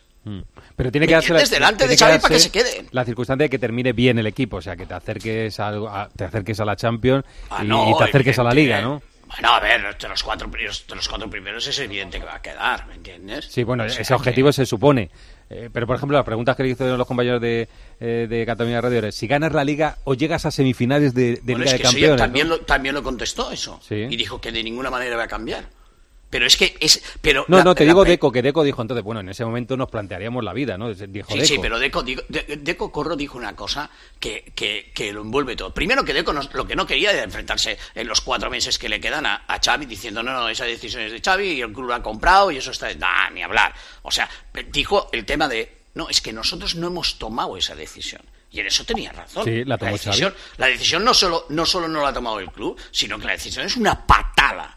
Pero 0.76 0.92
tiene 0.92 1.06
¿Me 1.06 1.08
que 1.20 1.30
darse? 1.30 1.54
Delante 1.54 1.88
de 1.88 1.96
Xavi 1.96 2.18
para 2.20 2.34
que 2.34 2.40
se 2.40 2.50
quede. 2.50 2.86
La 2.92 3.04
circunstancia 3.04 3.44
de 3.44 3.50
que 3.50 3.58
termine 3.58 3.92
bien 3.92 4.18
el 4.18 4.26
equipo, 4.28 4.58
o 4.58 4.62
sea, 4.62 4.76
que 4.76 4.86
te 4.86 4.94
acerques 4.94 5.58
a, 5.58 6.08
te 6.16 6.24
acerques 6.24 6.60
a 6.60 6.64
la 6.64 6.76
Champions 6.76 7.24
Ah, 7.50 7.64
y, 7.64 7.66
no, 7.68 7.90
y 7.90 7.98
te 7.98 8.04
acerques 8.04 8.38
a 8.38 8.44
la 8.44 8.52
Liga, 8.54 8.80
¿no? 8.80 9.02
Bueno, 9.32 9.54
a 9.54 9.60
ver, 9.60 9.96
de 9.98 10.08
los 10.08 10.22
cuatro 10.22 10.50
primeros, 10.50 10.86
de 10.86 10.94
los 10.94 11.08
cuatro 11.08 11.28
primeros 11.30 11.66
es 11.66 11.78
evidente 11.78 12.18
que 12.18 12.24
va 12.26 12.36
a 12.36 12.42
quedar, 12.42 12.86
¿me 12.86 12.94
entiendes? 12.94 13.46
Sí, 13.50 13.64
bueno, 13.64 13.84
O 13.84 13.88
sea, 13.88 14.02
ese 14.02 14.14
objetivo 14.14 14.52
se 14.52 14.66
supone. 14.66 15.10
Eh, 15.48 15.68
pero, 15.72 15.86
por 15.86 15.96
ejemplo, 15.96 16.16
las 16.16 16.24
preguntas 16.24 16.56
que 16.56 16.62
le 16.62 16.70
hicieron 16.70 16.96
los 16.98 17.06
compañeros 17.06 17.40
de, 17.40 17.68
eh, 18.00 18.26
de 18.28 18.46
Cataluña 18.46 18.80
Radio 18.80 18.98
era 18.98 19.12
si 19.12 19.26
ganas 19.26 19.52
la 19.52 19.64
Liga 19.64 19.98
o 20.04 20.14
llegas 20.14 20.46
a 20.46 20.50
semifinales 20.50 21.14
de, 21.14 21.36
de 21.36 21.40
Bueno, 21.42 21.58
Liga 21.60 21.66
es 21.66 21.72
de 21.72 21.78
que 21.78 21.88
eso 21.88 21.98
ya 21.98 22.08
Campeones. 22.08 22.20
también, 22.22 22.48
¿no? 22.48 22.56
lo, 22.56 22.60
también 22.62 22.94
lo 22.94 23.02
contestó 23.02 23.50
eso. 23.50 23.80
Sí. 23.86 24.06
Y 24.08 24.16
dijo 24.16 24.40
que 24.40 24.52
de 24.52 24.62
ninguna 24.62 24.90
manera 24.90 25.16
va 25.16 25.24
a 25.24 25.28
cambiar. 25.28 25.64
Pero 26.32 26.46
es 26.46 26.56
que 26.56 26.74
es. 26.80 27.02
Pero 27.20 27.44
No, 27.46 27.58
la- 27.58 27.64
no, 27.64 27.74
te 27.74 27.84
la 27.84 27.90
digo 27.92 28.06
Deco, 28.06 28.32
que 28.32 28.40
Deco 28.40 28.64
dijo 28.64 28.80
entonces, 28.80 29.04
bueno, 29.04 29.20
en 29.20 29.28
ese 29.28 29.44
momento 29.44 29.76
nos 29.76 29.90
plantearíamos 29.90 30.42
la 30.42 30.54
vida, 30.54 30.78
¿no? 30.78 30.88
Dijo 30.94 31.28
Sí, 31.30 31.34
Deco. 31.34 31.46
sí, 31.46 31.58
pero 31.60 31.78
Deco, 31.78 32.02
digo- 32.02 32.22
De- 32.26 32.56
Deco 32.58 32.90
Corro 32.90 33.16
dijo 33.16 33.36
una 33.36 33.54
cosa 33.54 33.90
que, 34.18 34.50
que, 34.54 34.90
que 34.94 35.12
lo 35.12 35.20
envuelve 35.20 35.56
todo. 35.56 35.74
Primero 35.74 36.02
que 36.06 36.14
Deco 36.14 36.32
no- 36.32 36.40
lo 36.54 36.66
que 36.66 36.74
no 36.74 36.86
quería 36.86 37.12
era 37.12 37.22
enfrentarse 37.22 37.76
en 37.94 38.08
los 38.08 38.22
cuatro 38.22 38.48
meses 38.48 38.78
que 38.78 38.88
le 38.88 38.98
quedan 38.98 39.26
a, 39.26 39.44
a 39.46 39.60
Xavi 39.62 39.84
diciendo, 39.84 40.22
no, 40.22 40.32
no, 40.32 40.48
esa 40.48 40.64
decisión 40.64 41.02
es 41.02 41.12
de 41.12 41.20
Xavi 41.20 41.48
y 41.48 41.60
el 41.60 41.70
club 41.70 41.88
lo 41.88 41.94
ha 41.94 42.02
comprado 42.02 42.50
y 42.50 42.56
eso 42.56 42.70
está... 42.70 42.92
Nah, 42.94 43.28
ni 43.28 43.42
hablar. 43.42 43.74
O 44.00 44.10
sea, 44.10 44.30
dijo 44.72 45.10
el 45.12 45.26
tema 45.26 45.48
de, 45.48 45.70
no, 45.92 46.08
es 46.08 46.22
que 46.22 46.32
nosotros 46.32 46.74
no 46.76 46.86
hemos 46.86 47.18
tomado 47.18 47.58
esa 47.58 47.74
decisión. 47.74 48.22
Y 48.50 48.60
en 48.60 48.66
eso 48.68 48.84
tenía 48.84 49.12
razón. 49.12 49.44
Sí, 49.44 49.64
la 49.66 49.76
tomó 49.76 49.92
decisión, 49.92 50.34
la 50.56 50.66
decisión 50.68 51.04
no 51.04 51.12
solo, 51.12 51.44
no 51.50 51.66
solo 51.66 51.88
no 51.88 52.00
la 52.02 52.08
ha 52.08 52.12
tomado 52.14 52.38
el 52.40 52.50
club, 52.50 52.78
sino 52.90 53.18
que 53.18 53.26
la 53.26 53.32
decisión 53.32 53.66
es 53.66 53.76
una 53.76 54.06
patada 54.06 54.74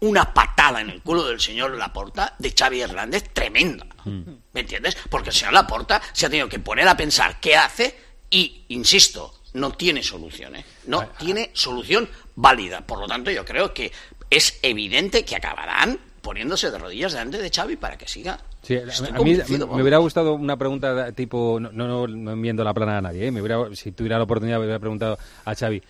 una 0.00 0.32
patada 0.32 0.80
en 0.80 0.90
el 0.90 1.02
culo 1.02 1.24
del 1.24 1.40
señor 1.40 1.76
Laporta 1.76 2.34
de 2.38 2.54
Xavi 2.58 2.80
Hernández 2.80 3.30
tremenda. 3.32 3.86
¿Me 4.04 4.60
entiendes? 4.60 4.96
Porque 5.10 5.30
el 5.30 5.34
señor 5.34 5.52
Laporta 5.52 6.00
se 6.12 6.26
ha 6.26 6.30
tenido 6.30 6.48
que 6.48 6.58
poner 6.58 6.88
a 6.88 6.96
pensar 6.96 7.38
qué 7.40 7.56
hace 7.56 7.94
y, 8.30 8.64
insisto, 8.68 9.34
no 9.54 9.72
tiene 9.72 10.02
solución. 10.02 10.56
¿eh? 10.56 10.64
No 10.86 11.06
tiene 11.18 11.50
solución 11.52 12.08
válida. 12.34 12.80
Por 12.86 12.98
lo 12.98 13.06
tanto, 13.06 13.30
yo 13.30 13.44
creo 13.44 13.74
que 13.74 13.92
es 14.30 14.58
evidente 14.62 15.24
que 15.24 15.36
acabarán 15.36 15.98
poniéndose 16.22 16.70
de 16.70 16.78
rodillas 16.78 17.12
delante 17.12 17.38
de 17.38 17.50
Xavi 17.50 17.76
para 17.76 17.96
que 17.98 18.06
siga. 18.06 18.38
Sí, 18.62 18.76
a- 18.76 18.84
mí 19.22 19.36
me, 19.36 19.64
hubiera 19.82 19.96
gustado 19.98 20.34
una 20.34 20.56
pregunta 20.56 21.12
tipo, 21.12 21.58
no, 21.60 21.72
no, 21.72 21.86
no, 21.88 22.06
no 22.06 22.32
enviando 22.32 22.62
la 22.62 22.74
plana 22.74 22.98
a 22.98 23.00
nadie, 23.00 23.26
¿eh? 23.26 23.30
me 23.30 23.40
hubiera, 23.40 23.74
si 23.74 23.90
tuviera 23.92 24.18
la 24.18 24.24
oportunidad 24.24 24.58
me 24.58 24.64
hubiera 24.64 24.78
preguntado 24.78 25.18
a 25.46 25.54
Xavi, 25.54 25.82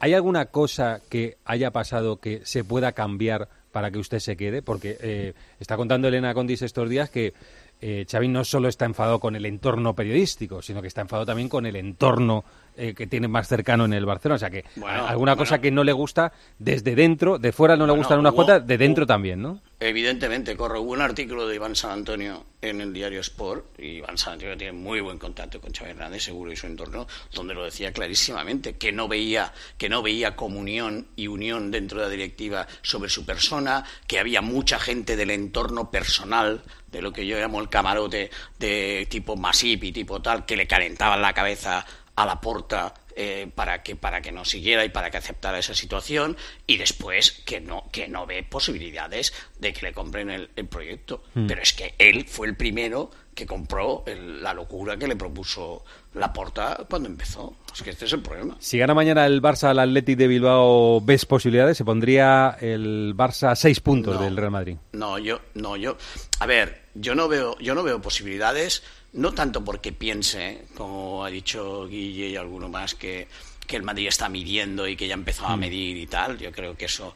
¿hay 0.00 0.14
alguna 0.14 0.46
cosa 0.46 1.00
que 1.08 1.36
haya 1.44 1.70
pasado 1.70 2.16
que 2.16 2.40
se 2.44 2.64
pueda 2.64 2.92
cambiar 2.92 3.48
para 3.70 3.90
que 3.90 3.98
usted 3.98 4.18
se 4.18 4.36
quede? 4.36 4.62
Porque 4.62 4.96
eh, 5.00 5.34
está 5.60 5.76
contando 5.76 6.08
Elena 6.08 6.34
Condis 6.34 6.62
estos 6.62 6.88
días 6.88 7.10
que 7.10 7.34
eh, 7.82 8.04
Xavi 8.10 8.28
no 8.28 8.44
solo 8.44 8.68
está 8.68 8.84
enfadado 8.84 9.20
con 9.20 9.36
el 9.36 9.46
entorno 9.46 9.94
periodístico, 9.94 10.60
sino 10.60 10.82
que 10.82 10.88
está 10.88 11.02
enfadado 11.02 11.26
también 11.26 11.48
con 11.48 11.64
el 11.64 11.76
entorno 11.76 12.44
eh, 12.76 12.94
que 12.94 13.06
tiene 13.06 13.28
más 13.28 13.48
cercano 13.48 13.84
en 13.84 13.92
el 13.92 14.06
Barcelona. 14.06 14.36
O 14.36 14.38
sea 14.38 14.50
que 14.50 14.64
Bueno, 14.76 15.06
alguna 15.06 15.36
cosa 15.36 15.60
que 15.60 15.70
no 15.70 15.84
le 15.84 15.92
gusta 15.92 16.32
desde 16.58 16.94
dentro, 16.94 17.38
de 17.38 17.52
fuera 17.52 17.76
no 17.76 17.84
le 17.86 17.92
Bueno, 17.92 18.00
gustan 18.02 18.18
unas 18.20 18.32
cuantas, 18.32 18.66
de 18.66 18.78
dentro 18.78 19.04
hubo- 19.04 19.08
también, 19.08 19.42
¿no? 19.42 19.60
Evidentemente, 19.78 20.56
corre. 20.56 20.78
Hubo 20.78 20.92
un 20.92 21.00
artículo 21.00 21.48
de 21.48 21.54
Iván 21.56 21.74
San 21.74 21.90
Antonio 21.92 22.44
en 22.62 22.82
el 22.82 22.92
diario 22.92 23.20
Sport, 23.20 23.64
y 23.80 23.96
Iván 23.98 24.18
San 24.18 24.34
Antonio 24.34 24.56
tiene 24.58 24.72
muy 24.74 25.00
buen 25.00 25.16
contacto 25.18 25.58
con 25.60 25.72
Xavi 25.72 25.92
Hernández, 25.92 26.22
seguro, 26.24 26.52
y 26.52 26.56
su 26.56 26.66
entorno, 26.66 27.06
donde 27.32 27.54
lo 27.54 27.64
decía 27.64 27.90
clarísimamente, 27.90 28.74
que 28.76 28.92
no 28.92 29.08
veía, 29.08 29.52
que 29.78 29.88
no 29.88 30.02
veía 30.02 30.36
comunión 30.36 31.06
y 31.16 31.28
unión 31.28 31.70
dentro 31.70 31.98
de 32.00 32.04
la 32.04 32.10
directiva 32.10 32.66
sobre 32.82 33.08
su 33.08 33.24
persona, 33.24 33.84
que 34.06 34.18
había 34.18 34.42
mucha 34.42 34.78
gente 34.78 35.16
del 35.16 35.30
entorno 35.30 35.90
personal, 35.90 36.62
de 36.92 37.00
lo 37.00 37.12
que 37.12 37.26
yo 37.26 37.38
llamo 37.38 37.60
el 37.60 37.68
camarote 37.70 38.30
de 38.58 39.06
tipo 39.08 39.36
Masip 39.36 39.84
y 39.84 39.92
tipo 39.92 40.20
tal, 40.20 40.44
que 40.44 40.56
le 40.56 40.66
calentaban 40.66 41.22
la 41.22 41.32
cabeza 41.32 41.86
a 42.22 42.26
la 42.26 42.40
porta 42.40 42.92
eh, 43.16 43.50
para 43.54 43.82
que 43.82 43.96
para 43.96 44.20
que 44.20 44.30
no 44.32 44.44
siguiera 44.44 44.84
y 44.84 44.88
para 44.90 45.10
que 45.10 45.16
aceptara 45.18 45.58
esa 45.58 45.74
situación 45.74 46.36
y 46.66 46.76
después 46.76 47.32
que 47.44 47.60
no 47.60 47.84
que 47.90 48.08
no 48.08 48.26
ve 48.26 48.42
posibilidades 48.42 49.32
de 49.58 49.72
que 49.72 49.86
le 49.86 49.92
compren 49.92 50.30
el, 50.30 50.50
el 50.56 50.66
proyecto 50.66 51.22
pero 51.48 51.60
es 51.62 51.72
que 51.72 51.94
él 51.98 52.26
fue 52.28 52.46
el 52.46 52.56
primero 52.56 53.10
que 53.34 53.46
compró 53.46 54.04
el- 54.06 54.42
la 54.42 54.52
locura 54.54 54.96
que 54.96 55.06
le 55.08 55.16
propuso 55.16 55.84
la 56.14 56.32
porta 56.32 56.86
cuando 56.88 57.08
empezó 57.08 57.54
es 57.74 57.82
que 57.82 57.90
este 57.90 58.04
es 58.04 58.12
el 58.12 58.20
problema 58.22 58.56
Si 58.60 58.78
gana 58.78 58.94
mañana 58.94 59.24
el 59.26 59.40
Barça 59.42 59.68
al 59.70 59.78
Athletic 59.78 60.16
de 60.18 60.28
Bilbao, 60.28 61.00
¿ves 61.00 61.24
posibilidades? 61.26 61.76
Se 61.78 61.84
pondría 61.84 62.56
el 62.60 63.14
Barça 63.16 63.50
a 63.50 63.56
seis 63.56 63.80
puntos 63.80 64.16
No. 64.16 64.22
del 64.22 64.36
Real 64.36 64.50
Madrid. 64.50 64.76
No, 64.92 65.18
yo, 65.18 65.40
no, 65.54 65.76
yo. 65.76 65.96
A 66.40 66.46
ver, 66.46 66.82
yo 66.94 67.14
no 67.14 67.28
veo, 67.28 67.56
yo 67.60 67.74
no 67.76 67.82
veo 67.84 68.00
posibilidades, 68.02 68.82
no 69.12 69.32
tanto 69.32 69.64
porque 69.64 69.92
piense, 69.92 70.66
como 70.76 71.24
ha 71.24 71.30
dicho 71.30 71.86
Guille 71.86 72.28
y 72.28 72.36
alguno 72.36 72.68
más, 72.68 72.94
que, 72.94 73.28
que 73.66 73.76
el 73.76 73.82
Madrid 73.82 74.08
está 74.08 74.28
midiendo 74.28 74.86
y 74.86 74.96
que 74.96 75.08
ya 75.08 75.14
empezó 75.14 75.46
a 75.46 75.56
medir 75.56 75.96
y 75.96 76.06
tal. 76.06 76.38
Yo 76.38 76.52
creo 76.52 76.76
que 76.76 76.86
eso 76.86 77.14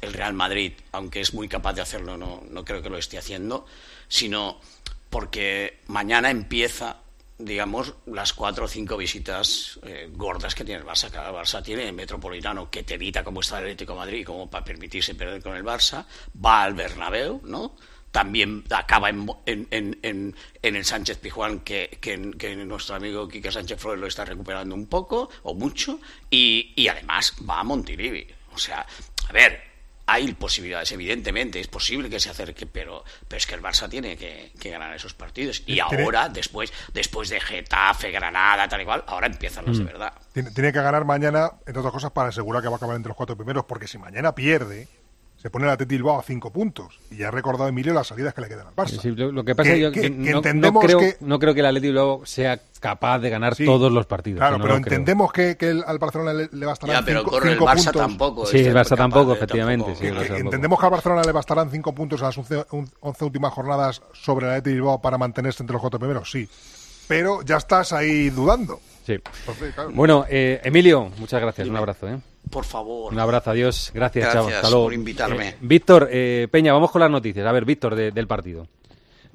el 0.00 0.12
Real 0.12 0.34
Madrid, 0.34 0.72
aunque 0.92 1.20
es 1.20 1.34
muy 1.34 1.48
capaz 1.48 1.74
de 1.74 1.82
hacerlo, 1.82 2.16
no, 2.16 2.42
no 2.50 2.64
creo 2.64 2.82
que 2.82 2.90
lo 2.90 2.98
esté 2.98 3.18
haciendo, 3.18 3.66
sino 4.08 4.60
porque 5.10 5.80
mañana 5.86 6.30
empieza 6.30 7.00
digamos, 7.38 7.94
las 8.06 8.32
cuatro 8.32 8.64
o 8.64 8.68
cinco 8.68 8.96
visitas 8.96 9.78
eh, 9.82 10.08
gordas 10.12 10.54
que 10.54 10.64
tiene 10.64 10.80
el 10.80 10.86
Barça. 10.86 11.10
Cada 11.10 11.30
Barça 11.30 11.62
tiene 11.62 11.86
el 11.86 11.92
Metropolitano, 11.92 12.70
que 12.70 12.82
te 12.82 12.94
evita 12.94 13.22
como 13.22 13.40
está 13.40 13.58
el 13.58 13.64
Atlético 13.64 13.92
de 13.92 13.98
Madrid, 13.98 14.26
como 14.26 14.48
para 14.48 14.64
permitirse 14.64 15.14
perder 15.14 15.42
con 15.42 15.54
el 15.54 15.64
Barça. 15.64 16.06
Va 16.42 16.62
al 16.62 16.74
Bernabéu, 16.74 17.42
¿no? 17.44 17.76
También 18.10 18.64
acaba 18.70 19.10
en, 19.10 19.28
en, 19.44 19.68
en, 19.70 20.34
en 20.62 20.76
el 20.76 20.84
Sánchez 20.84 21.18
Pijuán, 21.18 21.60
que, 21.60 21.98
que, 22.00 22.16
nuestro 22.56 22.96
amigo 22.96 23.28
Quique 23.28 23.52
Sánchez 23.52 23.78
Flores 23.78 24.00
lo 24.00 24.06
está 24.06 24.24
recuperando 24.24 24.74
un 24.74 24.86
poco 24.86 25.28
o 25.42 25.54
mucho. 25.54 26.00
Y, 26.30 26.72
y 26.76 26.88
además 26.88 27.34
va 27.48 27.60
a 27.60 27.64
Montilivi. 27.64 28.26
O 28.54 28.58
sea, 28.58 28.86
a 29.28 29.32
ver, 29.32 29.60
hay 30.06 30.32
posibilidades, 30.34 30.92
evidentemente, 30.92 31.58
es 31.58 31.66
posible 31.66 32.08
que 32.08 32.20
se 32.20 32.30
acerque, 32.30 32.64
pero, 32.66 33.04
pero 33.26 33.38
es 33.38 33.46
que 33.46 33.56
el 33.56 33.62
Barça 33.62 33.88
tiene 33.88 34.16
que, 34.16 34.52
ganar 34.70 34.94
esos 34.94 35.14
partidos. 35.14 35.64
Y 35.66 35.80
ahora, 35.80 36.28
después, 36.28 36.72
después 36.94 37.28
de 37.28 37.40
Getafe, 37.40 38.12
Granada, 38.12 38.68
tal 38.68 38.82
y 38.82 38.84
cual, 38.84 39.04
ahora 39.08 39.26
empiezan 39.26 39.66
los 39.66 39.78
de 39.78 39.84
mm. 39.84 39.86
verdad. 39.86 40.12
Tiene, 40.32 40.50
tiene, 40.52 40.72
que 40.72 40.80
ganar 40.80 41.04
mañana, 41.04 41.50
entre 41.66 41.80
otras 41.80 41.92
cosas, 41.92 42.12
para 42.12 42.28
asegurar 42.28 42.62
que 42.62 42.68
va 42.68 42.74
a 42.74 42.76
acabar 42.76 42.94
entre 42.94 43.10
los 43.10 43.16
cuatro 43.16 43.36
primeros, 43.36 43.64
porque 43.64 43.88
si 43.88 43.98
mañana 43.98 44.32
pierde, 44.32 44.88
se 45.36 45.50
pone 45.50 45.66
el 45.66 45.70
Atleti 45.70 45.96
Bilbao 45.96 46.18
a 46.18 46.22
cinco 46.22 46.50
puntos. 46.50 46.98
Y 47.10 47.18
ya 47.18 47.28
ha 47.28 47.30
recordado 47.30 47.68
Emilio 47.68 47.92
las 47.92 48.06
salidas 48.06 48.34
que 48.34 48.40
le 48.40 48.48
quedan 48.48 48.68
al 48.68 48.74
Barça. 48.74 49.02
lo, 49.14 49.44
que 49.44 49.54
pasa 49.54 49.74
es 49.74 49.92
que, 49.92 50.10
no, 50.10 50.42
creo, 50.80 50.98
que, 50.98 51.16
no 51.20 51.38
creo 51.38 51.54
que 51.54 51.60
el 51.60 51.66
Atleti 51.66 51.88
Bilbao 51.88 52.24
sea 52.24 52.60
capaz 52.80 53.18
de 53.18 53.30
ganar 53.30 53.54
todos 53.56 53.92
los 53.92 54.06
partidos. 54.06 54.38
Claro, 54.38 54.58
pero 54.60 54.76
entendemos 54.76 55.32
que, 55.32 55.56
al 55.86 55.98
Barcelona 55.98 56.32
le, 56.32 56.66
bastarán 56.66 57.00
ya, 57.00 57.04
pero 57.04 57.20
cinco, 57.20 57.42
el 57.42 57.58
Barça 57.58 57.92
tampoco. 57.92 58.46
Sí, 58.46 58.58
el 58.58 58.74
Barça 58.74 58.96
tampoco, 58.96 59.32
efectivamente. 59.32 59.92
entendemos 60.36 60.78
que 60.78 60.86
al 60.86 60.92
Barcelona 60.92 61.22
le 61.22 61.32
bastarán 61.32 61.70
cinco 61.70 61.94
puntos 61.94 62.22
a 62.22 62.26
las 62.26 62.38
once 62.38 63.24
últimas 63.24 63.52
jornadas 63.52 64.02
sobre 64.12 64.46
el 64.46 64.52
Atleti 64.52 64.74
Bilbao 64.74 65.00
para 65.00 65.18
mantenerse 65.18 65.62
entre 65.62 65.74
los 65.74 65.80
cuatro 65.80 65.98
primeros, 65.98 66.30
sí. 66.30 66.48
Pero 67.08 67.42
ya 67.42 67.58
estás 67.58 67.92
ahí 67.92 68.30
dudando. 68.30 68.80
Sí. 69.06 69.16
Bueno, 69.92 70.24
eh, 70.28 70.60
Emilio, 70.64 71.10
muchas 71.18 71.40
gracias. 71.40 71.68
Un 71.68 71.76
abrazo. 71.76 72.08
¿eh? 72.08 72.18
Por 72.50 72.64
favor. 72.64 73.12
Un 73.12 73.18
abrazo, 73.18 73.50
adiós. 73.50 73.90
Gracias, 73.92 74.32
Gracias 74.32 74.70
por 74.70 74.92
invitarme. 74.92 75.48
Eh, 75.48 75.56
Víctor, 75.60 76.08
eh, 76.10 76.48
Peña, 76.50 76.72
vamos 76.72 76.90
con 76.90 77.00
las 77.00 77.10
noticias. 77.10 77.46
A 77.46 77.52
ver, 77.52 77.64
Víctor, 77.64 77.94
del 77.94 78.26
partido. 78.26 78.66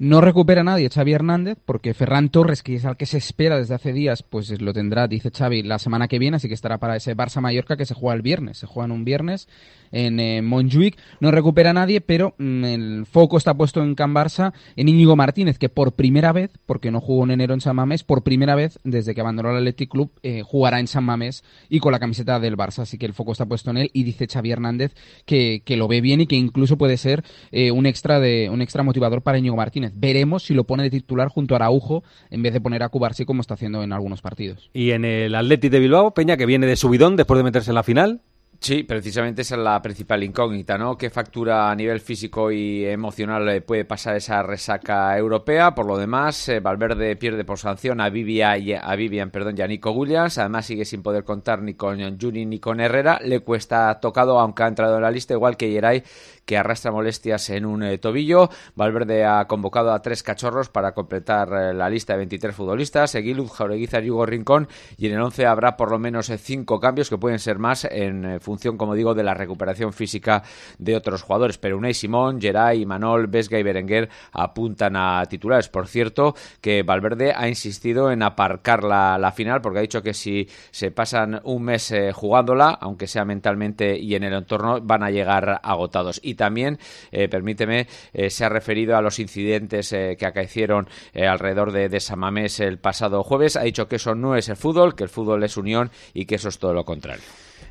No 0.02 0.20
recupera 0.20 0.64
nadie 0.64 0.90
Xavi 0.90 1.12
Hernández 1.12 1.58
porque 1.64 1.94
Ferran 1.94 2.28
Torres, 2.28 2.64
que 2.64 2.74
es 2.74 2.84
al 2.84 2.96
que 2.96 3.06
se 3.06 3.18
espera 3.18 3.56
desde 3.56 3.76
hace 3.76 3.92
días, 3.92 4.24
pues 4.24 4.60
lo 4.60 4.72
tendrá, 4.72 5.06
dice 5.06 5.30
Xavi, 5.30 5.62
la 5.62 5.78
semana 5.78 6.08
que 6.08 6.18
viene, 6.18 6.38
así 6.38 6.48
que 6.48 6.54
estará 6.54 6.78
para 6.78 6.96
ese 6.96 7.16
Barça-Mallorca 7.16 7.76
que 7.76 7.86
se 7.86 7.94
juega 7.94 8.16
el 8.16 8.22
viernes. 8.22 8.58
Se 8.58 8.66
juega 8.66 8.86
en 8.86 8.90
un 8.90 9.04
viernes 9.04 9.46
en 9.92 10.18
eh, 10.18 10.42
Montjuic. 10.42 10.98
No 11.20 11.30
recupera 11.30 11.72
nadie, 11.72 12.00
pero 12.00 12.34
mm, 12.38 12.64
el 12.64 13.06
foco 13.06 13.36
está 13.36 13.54
puesto 13.54 13.80
en 13.80 13.94
Can 13.94 14.12
Barça, 14.12 14.52
en 14.74 14.88
Íñigo 14.88 15.14
Martínez, 15.14 15.56
que 15.56 15.68
por 15.68 15.92
primera 15.92 16.32
vez, 16.32 16.50
porque 16.66 16.90
no 16.90 17.00
jugó 17.00 17.22
en 17.22 17.30
enero 17.30 17.54
en 17.54 17.60
San 17.60 17.76
Mamés, 17.76 18.02
por 18.02 18.24
primera 18.24 18.56
vez 18.56 18.80
desde 18.82 19.14
que 19.14 19.20
abandonó 19.20 19.50
el 19.50 19.58
Athletic 19.58 19.88
Club, 19.88 20.10
eh, 20.24 20.42
jugará 20.42 20.80
en 20.80 20.88
San 20.88 21.04
Mamés 21.04 21.44
y 21.68 21.78
con 21.78 21.92
la 21.92 22.00
camiseta 22.00 22.40
del 22.40 22.56
Barça. 22.56 22.80
Así 22.80 22.98
que 22.98 23.06
el 23.06 23.14
foco 23.14 23.30
está 23.30 23.46
puesto 23.46 23.70
en 23.70 23.76
él 23.76 23.90
y 23.92 24.02
dice 24.02 24.26
Xavi 24.26 24.50
Hernández 24.50 24.94
que, 25.26 25.62
que 25.64 25.76
lo 25.76 25.86
ve 25.86 26.00
bien 26.00 26.22
y 26.22 26.26
que 26.26 26.34
incluso 26.34 26.76
puede 26.76 26.96
ser 26.96 27.22
eh, 27.52 27.70
un 27.70 27.86
extra 27.86 28.18
de 28.18 28.50
un 28.50 28.62
extra 28.62 28.82
motivador 28.82 29.22
para 29.22 29.38
Íñigo 29.38 29.54
Martínez. 29.54 29.91
Veremos 29.94 30.44
si 30.44 30.54
lo 30.54 30.64
pone 30.64 30.84
de 30.84 30.90
titular 30.90 31.28
junto 31.28 31.54
a 31.54 31.56
Araujo 31.56 32.02
en 32.30 32.42
vez 32.42 32.52
de 32.52 32.60
poner 32.60 32.82
a 32.82 32.88
Cubarsi 32.88 33.24
como 33.24 33.40
está 33.40 33.54
haciendo 33.54 33.82
en 33.82 33.92
algunos 33.92 34.22
partidos. 34.22 34.70
Y 34.72 34.90
en 34.90 35.04
el 35.04 35.34
Athletic 35.34 35.70
de 35.70 35.80
Bilbao, 35.80 36.12
Peña, 36.14 36.36
que 36.36 36.46
viene 36.46 36.66
de 36.66 36.76
subidón 36.76 37.16
después 37.16 37.38
de 37.38 37.44
meterse 37.44 37.70
en 37.70 37.74
la 37.76 37.82
final. 37.82 38.20
Sí, 38.62 38.84
precisamente 38.84 39.42
esa 39.42 39.56
es 39.56 39.60
la 39.60 39.82
principal 39.82 40.22
incógnita, 40.22 40.78
¿no? 40.78 40.96
¿Qué 40.96 41.10
factura 41.10 41.68
a 41.68 41.74
nivel 41.74 41.98
físico 41.98 42.52
y 42.52 42.84
emocional 42.84 43.60
puede 43.64 43.84
pasar 43.84 44.14
esa 44.14 44.40
resaca 44.44 45.18
europea? 45.18 45.74
Por 45.74 45.86
lo 45.86 45.98
demás, 45.98 46.48
eh, 46.48 46.60
Valverde 46.60 47.16
pierde 47.16 47.44
por 47.44 47.58
sanción 47.58 48.00
a, 48.00 48.08
Vivian, 48.08 48.60
a 48.80 48.94
Vivian, 48.94 49.32
perdón, 49.32 49.56
y 49.58 49.62
a 49.62 49.66
Nico 49.66 49.90
Williams. 49.90 50.38
Además, 50.38 50.66
sigue 50.66 50.84
sin 50.84 51.02
poder 51.02 51.24
contar 51.24 51.60
ni 51.60 51.74
con 51.74 51.98
Juni 52.20 52.46
ni 52.46 52.60
con 52.60 52.78
Herrera. 52.78 53.18
Le 53.24 53.40
cuesta 53.40 53.98
tocado, 53.98 54.38
aunque 54.38 54.62
ha 54.62 54.68
entrado 54.68 54.94
en 54.94 55.02
la 55.02 55.10
lista, 55.10 55.34
igual 55.34 55.56
que 55.56 55.68
Yeray, 55.68 56.04
que 56.44 56.56
arrastra 56.56 56.90
molestias 56.90 57.50
en 57.50 57.66
un 57.66 57.82
eh, 57.82 57.98
tobillo. 57.98 58.50
Valverde 58.74 59.24
ha 59.24 59.46
convocado 59.46 59.92
a 59.92 60.02
tres 60.02 60.22
cachorros 60.22 60.68
para 60.68 60.92
completar 60.92 61.48
eh, 61.52 61.74
la 61.74 61.88
lista 61.88 62.14
de 62.14 62.18
23 62.18 62.54
futbolistas. 62.54 63.14
Eguiluz, 63.14 63.52
Jaureguizar 63.52 64.04
y 64.04 64.10
Hugo 64.10 64.26
Rincón. 64.26 64.68
Y 64.96 65.06
en 65.06 65.14
el 65.14 65.20
11 65.20 65.46
habrá 65.46 65.76
por 65.76 65.90
lo 65.90 65.98
menos 65.98 66.30
eh, 66.30 66.38
cinco 66.38 66.80
cambios 66.80 67.08
que 67.08 67.18
pueden 67.18 67.38
ser 67.38 67.58
más 67.58 67.84
en 67.84 68.40
función, 68.40 68.76
como 68.76 68.94
digo, 68.94 69.14
de 69.14 69.22
la 69.22 69.34
recuperación 69.34 69.92
física 69.92 70.42
de 70.78 70.96
otros 70.96 71.22
jugadores. 71.22 71.58
Pero 71.58 71.78
Unai 71.78 71.94
Simón, 71.94 72.40
Geray, 72.40 72.84
Manol, 72.86 73.26
Vesga 73.26 73.58
y 73.58 73.62
Berenguer 73.62 74.08
apuntan 74.32 74.96
a 74.96 75.24
titulares. 75.26 75.68
Por 75.68 75.86
cierto, 75.86 76.34
que 76.60 76.82
Valverde 76.82 77.32
ha 77.34 77.48
insistido 77.48 78.10
en 78.10 78.22
aparcar 78.22 78.82
la, 78.84 79.32
final 79.32 79.62
porque 79.62 79.78
ha 79.78 79.82
dicho 79.82 80.02
que 80.02 80.12
si 80.12 80.48
se 80.70 80.90
pasan 80.90 81.40
un 81.44 81.62
mes 81.62 81.94
jugándola, 82.12 82.70
aunque 82.80 83.06
sea 83.06 83.24
mentalmente 83.24 83.96
y 83.98 84.14
en 84.14 84.24
el 84.24 84.34
entorno, 84.34 84.80
van 84.82 85.02
a 85.02 85.10
llegar 85.10 85.60
agotados 85.62 86.20
también, 86.34 86.78
eh, 87.10 87.28
permíteme, 87.28 87.86
eh, 88.12 88.30
se 88.30 88.44
ha 88.44 88.48
referido 88.48 88.96
a 88.96 89.02
los 89.02 89.18
incidentes 89.18 89.92
eh, 89.92 90.16
que 90.18 90.26
acaecieron 90.26 90.88
alrededor 91.14 91.72
de, 91.72 91.88
de 91.88 92.00
Samamés 92.00 92.60
el 92.60 92.78
pasado 92.78 93.22
jueves. 93.22 93.56
Ha 93.56 93.62
dicho 93.62 93.88
que 93.88 93.96
eso 93.96 94.14
no 94.14 94.36
es 94.36 94.48
el 94.48 94.56
fútbol, 94.56 94.94
que 94.94 95.04
el 95.04 95.10
fútbol 95.10 95.42
es 95.44 95.56
unión 95.56 95.90
y 96.14 96.26
que 96.26 96.36
eso 96.36 96.48
es 96.48 96.58
todo 96.58 96.72
lo 96.74 96.84
contrario. 96.84 97.22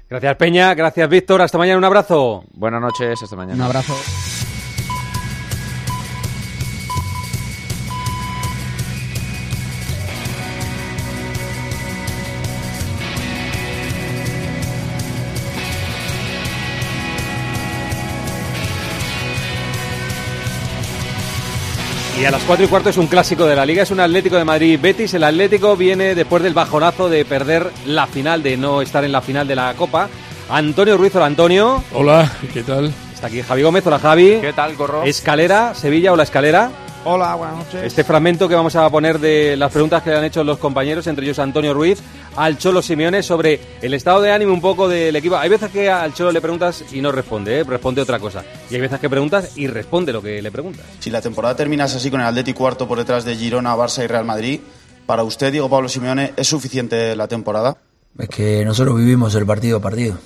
Gracias 0.09 0.35
Peña, 0.35 0.73
gracias 0.73 1.09
Víctor, 1.09 1.41
hasta 1.41 1.57
mañana, 1.57 1.77
un 1.77 1.85
abrazo. 1.85 2.43
Buenas 2.53 2.81
noches, 2.81 3.21
hasta 3.23 3.35
mañana. 3.35 3.55
Un 3.55 3.61
abrazo. 3.61 4.40
Y 22.21 22.25
a 22.25 22.29
las 22.29 22.43
4 22.43 22.65
y 22.65 22.67
cuarto 22.67 22.91
es 22.91 22.97
un 22.97 23.07
clásico 23.07 23.47
de 23.47 23.55
la 23.55 23.65
Liga, 23.65 23.81
es 23.81 23.89
un 23.89 23.99
Atlético 23.99 24.35
de 24.35 24.45
Madrid-Betis. 24.45 25.15
El 25.15 25.23
Atlético 25.23 25.75
viene 25.75 26.13
después 26.13 26.43
del 26.43 26.53
bajonazo 26.53 27.09
de 27.09 27.25
perder 27.25 27.71
la 27.87 28.05
final, 28.05 28.43
de 28.43 28.57
no 28.57 28.83
estar 28.83 29.03
en 29.03 29.11
la 29.11 29.21
final 29.21 29.47
de 29.47 29.55
la 29.55 29.73
Copa. 29.73 30.07
Antonio 30.47 30.97
Ruiz, 30.97 31.15
hola 31.15 31.25
Antonio. 31.25 31.83
Hola, 31.91 32.31
¿qué 32.53 32.61
tal? 32.61 32.93
Está 33.11 33.25
aquí 33.25 33.41
Javi 33.41 33.63
Gómez, 33.63 33.87
hola 33.87 33.97
Javi. 33.97 34.37
¿Qué 34.39 34.53
tal, 34.53 34.75
Corro? 34.75 35.01
Escalera, 35.01 35.73
Sevilla, 35.73 36.13
hola 36.13 36.21
Escalera. 36.21 36.69
Hola, 37.03 37.34
buenas 37.34 37.58
noches. 37.58 37.84
Este 37.84 38.03
fragmento 38.03 38.48
que 38.48 38.53
vamos 38.53 38.75
a 38.75 38.88
poner 38.91 39.17
de 39.17 39.58
las 39.58 39.72
preguntas 39.72 40.03
que 40.03 40.12
le 40.12 40.17
han 40.17 40.24
hecho 40.24 40.43
los 40.43 40.60
compañeros, 40.60 41.08
entre 41.08 41.25
ellos 41.25 41.39
Antonio 41.39 41.74
Ruiz, 41.74 42.00
al 42.36 42.60
Cholo 42.60 42.84
Simeone 42.84 43.24
sobre 43.24 43.60
el 43.81 43.96
estado 43.96 44.22
de 44.22 44.31
ánimo 44.31 44.53
un 44.53 44.62
poco 44.62 44.88
del 44.88 45.15
equipo. 45.15 45.36
Hay 45.36 45.50
veces 45.50 45.72
que 45.72 45.89
al 45.89 46.13
Cholo 46.13 46.31
le 46.31 46.41
preguntas 46.41 46.86
y 46.91 47.01
no 47.01 47.12
responde, 47.12 47.60
¿eh? 47.60 47.63
responde 47.63 48.01
otra 48.01 48.20
cosa. 48.20 48.43
Y 48.70 48.75
hay 48.75 48.81
veces 48.81 49.00
que 49.00 49.10
preguntas 49.10 49.58
y 49.58 49.65
responde 49.65 50.13
lo 50.13 50.22
que 50.22 50.43
le 50.43 50.51
preguntas. 50.51 50.86
Si 51.00 51.10
la 51.10 51.22
temporada 51.22 51.55
terminas 51.55 51.96
así 51.96 52.12
con 52.12 52.22
el 52.22 52.27
Atleti 52.27 52.53
cuarto 52.53 52.88
por 52.88 53.00
detrás 53.00 53.25
de 53.25 53.36
Girona, 53.36 53.75
Barça 53.75 54.03
y 54.03 54.08
Real 54.08 54.25
Madrid, 54.25 54.60
para 55.08 55.24
usted, 55.24 55.51
Diego 55.51 55.70
Pablo 55.72 55.89
Simeone, 55.89 56.34
¿es 56.38 56.48
suficiente 56.48 57.15
la 57.15 57.27
temporada? 57.27 57.77
Es 58.20 58.29
que 58.29 58.63
nosotros 58.63 58.96
vivimos 58.98 59.34
el 59.34 59.48
partido 59.48 59.77
a 59.77 59.81
partido 59.81 60.20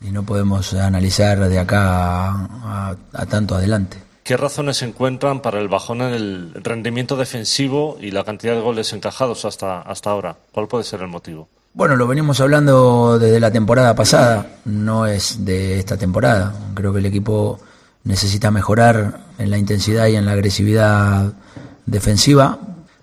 y 0.00 0.12
no 0.12 0.22
podemos 0.22 0.74
analizar 0.74 1.40
de 1.48 1.58
acá 1.58 2.94
a 3.12 3.26
tanto 3.28 3.56
adelante. 3.56 4.09
¿Qué 4.22 4.36
razones 4.36 4.78
se 4.78 4.84
encuentran 4.84 5.40
para 5.40 5.60
el 5.60 5.68
bajón 5.68 6.02
en 6.02 6.14
el 6.14 6.52
rendimiento 6.54 7.16
defensivo 7.16 7.96
y 8.00 8.10
la 8.10 8.24
cantidad 8.24 8.54
de 8.54 8.60
goles 8.60 8.92
encajados 8.92 9.44
hasta, 9.44 9.80
hasta 9.80 10.10
ahora? 10.10 10.36
¿Cuál 10.52 10.68
puede 10.68 10.84
ser 10.84 11.00
el 11.00 11.08
motivo? 11.08 11.48
Bueno, 11.72 11.96
lo 11.96 12.06
venimos 12.06 12.40
hablando 12.40 13.18
desde 13.18 13.38
la 13.38 13.50
temporada 13.50 13.94
pasada, 13.94 14.58
no 14.64 15.06
es 15.06 15.44
de 15.44 15.78
esta 15.78 15.96
temporada. 15.96 16.52
Creo 16.74 16.92
que 16.92 16.98
el 16.98 17.06
equipo 17.06 17.60
necesita 18.04 18.50
mejorar 18.50 19.20
en 19.38 19.50
la 19.50 19.58
intensidad 19.58 20.06
y 20.08 20.16
en 20.16 20.26
la 20.26 20.32
agresividad 20.32 21.32
defensiva, 21.86 22.58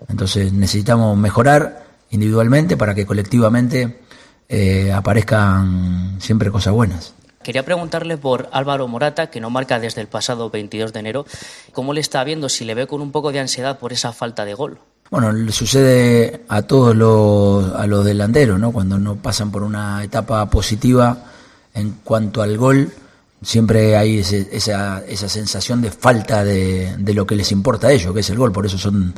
entonces 0.08 0.52
necesitamos 0.52 1.16
mejorar 1.16 1.84
individualmente 2.10 2.76
para 2.76 2.94
que 2.94 3.06
colectivamente 3.06 4.00
eh, 4.48 4.92
aparezcan 4.92 6.16
siempre 6.20 6.50
cosas 6.50 6.72
buenas. 6.72 7.14
Quería 7.48 7.64
preguntarle 7.64 8.18
por 8.18 8.50
Álvaro 8.52 8.86
Morata, 8.88 9.30
que 9.30 9.40
no 9.40 9.48
marca 9.48 9.80
desde 9.80 10.02
el 10.02 10.06
pasado 10.06 10.50
22 10.50 10.92
de 10.92 11.00
enero. 11.00 11.24
¿Cómo 11.72 11.94
le 11.94 12.00
está 12.02 12.22
viendo? 12.22 12.50
Si 12.50 12.66
le 12.66 12.74
ve 12.74 12.86
con 12.86 13.00
un 13.00 13.10
poco 13.10 13.32
de 13.32 13.40
ansiedad 13.40 13.78
por 13.78 13.90
esa 13.90 14.12
falta 14.12 14.44
de 14.44 14.52
gol. 14.52 14.78
Bueno, 15.10 15.32
le 15.32 15.50
sucede 15.50 16.44
a 16.46 16.60
todos 16.60 16.94
los, 16.94 17.74
a 17.74 17.86
los 17.86 18.04
delanteros, 18.04 18.60
¿no? 18.60 18.70
Cuando 18.70 18.98
no 18.98 19.16
pasan 19.16 19.50
por 19.50 19.62
una 19.62 20.04
etapa 20.04 20.44
positiva 20.50 21.24
en 21.72 22.00
cuanto 22.04 22.42
al 22.42 22.58
gol, 22.58 22.92
siempre 23.40 23.96
hay 23.96 24.18
esa, 24.18 25.02
esa 25.06 25.28
sensación 25.30 25.80
de 25.80 25.90
falta 25.90 26.44
de 26.44 27.14
lo 27.14 27.26
que 27.26 27.34
les 27.34 27.50
importa 27.50 27.86
a 27.86 27.92
ellos, 27.92 28.12
que 28.12 28.20
es 28.20 28.28
el 28.28 28.36
gol, 28.36 28.52
por 28.52 28.66
eso 28.66 28.76
son 28.76 29.14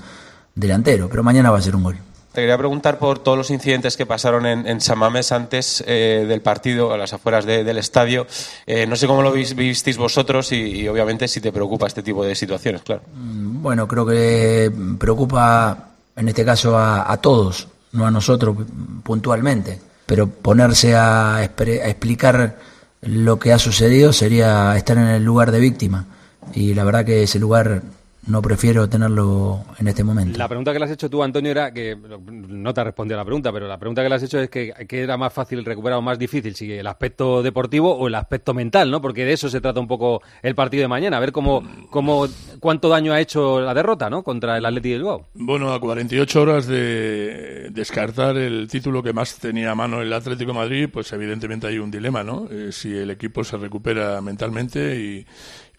delanteros. 0.55 1.11
Pero 1.11 1.25
mañana 1.25 1.51
va 1.51 1.59
a 1.59 1.63
ser 1.63 1.75
un 1.75 1.83
gol. 1.83 1.97
Quería 2.41 2.59
preguntar 2.59 2.99
por 2.99 3.19
todos 3.19 3.37
los 3.37 3.51
incidentes 3.51 3.97
que 3.97 4.07
pasaron 4.07 4.47
en, 4.47 4.67
en 4.67 4.81
Samames 4.81 5.31
antes 5.33 5.85
eh, 5.87 6.25
del 6.27 6.41
partido, 6.41 6.93
a 6.93 6.97
las 6.97 7.13
afueras 7.13 7.45
del 7.45 7.77
estadio. 7.77 8.27
Eh, 8.67 8.87
no 8.87 8.97
sé 8.97 9.07
cómo 9.07 9.23
lo 9.23 9.33
visteis 9.33 9.97
vosotros 9.99 10.51
y, 10.53 10.89
obviamente 10.89 11.29
si 11.29 11.41
te 11.41 11.53
preocupa 11.53 11.87
este 11.87 12.03
tipo 12.03 12.25
de 12.25 12.35
situaciones, 12.35 12.83
claro. 12.83 13.03
Mm, 13.15 13.63
bueno, 13.63 13.87
creo 13.87 14.07
que 14.07 14.73
preocupa 14.99 15.91
en 16.17 16.29
este 16.29 16.45
caso 16.45 16.79
a, 16.79 17.17
todos, 17.19 17.69
no 17.93 18.07
a 18.07 18.11
nosotros 18.11 18.57
puntualmente, 19.03 19.79
pero 20.07 20.29
ponerse 20.29 20.97
a 20.97 21.43
explicar 21.43 22.57
lo 23.03 23.39
que 23.39 23.53
ha 23.53 23.59
sucedido 23.59 24.13
sería 24.13 24.77
estar 24.77 24.97
en 24.99 25.09
el 25.09 25.25
lugar 25.25 25.51
de 25.51 25.61
víctima 25.61 26.07
y 26.55 26.75
la 26.75 26.85
verdad 26.85 27.05
que 27.05 27.23
ese 27.23 27.39
lugar 27.39 27.83
no 28.27 28.43
prefiero 28.43 28.89
tenerlo 28.89 29.65
en 29.79 29.89
este 29.89 30.05
momento. 30.05 30.39
La 30.39 30.49
pregunta 30.49 30.73
que 30.73 30.79
le 30.79 30.85
has 30.85 30.91
hecho 30.91 31.09
tú, 31.09 31.23
Antonio, 31.23 31.51
era 31.51 31.73
que 31.73 31.97
no 31.97 32.75
te 32.75 32.81
ha 32.81 32.85
respondido 32.85 33.19
a 33.19 33.23
la 33.23 33.25
pregunta, 33.25 33.53
pero 33.53 33.67
la 33.67 33.79
pregunta 33.79 34.03
que 34.03 34.09
le 34.09 34.15
has 34.15 34.23
hecho 34.23 34.39
es 34.39 34.51
que, 34.51 34.75
era 34.91 35.17
más 35.17 35.33
fácil 35.33 35.65
recuperar 35.65 35.99
o 35.99 36.03
más 36.03 36.19
difícil, 36.19 36.55
si 36.55 36.73
el 36.73 36.87
aspecto 36.87 37.43
deportivo 37.43 37.95
o 37.97 38.09
el 38.09 38.15
aspecto 38.15 38.53
mental, 38.53 38.91
¿no? 38.91 39.01
Porque 39.01 39.25
de 39.25 39.33
eso 39.33 39.49
se 39.49 39.61
trata 39.61 39.81
un 39.81 39.89
poco 39.89 40.23
el 40.43 40.55
partido 40.55 40.83
de 40.83 40.89
mañana, 40.89 41.17
a 41.17 41.21
ver 41.21 41.33
cómo, 41.33 41.63
cómo 41.91 42.27
cuánto 42.61 42.89
daño 42.89 43.13
ha 43.13 43.21
hecho 43.21 43.61
la 43.61 43.75
derrota, 43.75 44.11
¿no? 44.11 44.23
Contra 44.23 44.59
el 44.59 44.67
Atleti 44.67 44.93
Bilbao. 44.93 45.29
Bueno, 45.35 45.73
a 45.73 45.81
48 45.81 46.43
horas 46.43 46.67
de 46.67 47.71
descartar 47.71 48.37
el 48.37 48.69
título 48.69 49.03
que 49.03 49.13
más 49.13 49.39
tenía 49.39 49.71
a 49.71 49.75
mano 49.75 50.03
el 50.03 50.13
Atlético 50.13 50.53
Madrid, 50.53 50.89
pues 50.93 51.13
evidentemente 51.13 51.67
hay 51.67 51.79
un 51.79 51.91
dilema, 51.91 52.23
¿no? 52.23 52.49
Eh, 52.51 52.71
si 52.73 52.95
el 52.95 53.11
equipo 53.11 53.45
se 53.45 53.57
recupera 53.57 54.21
mentalmente 54.21 54.97
y 55.01 55.27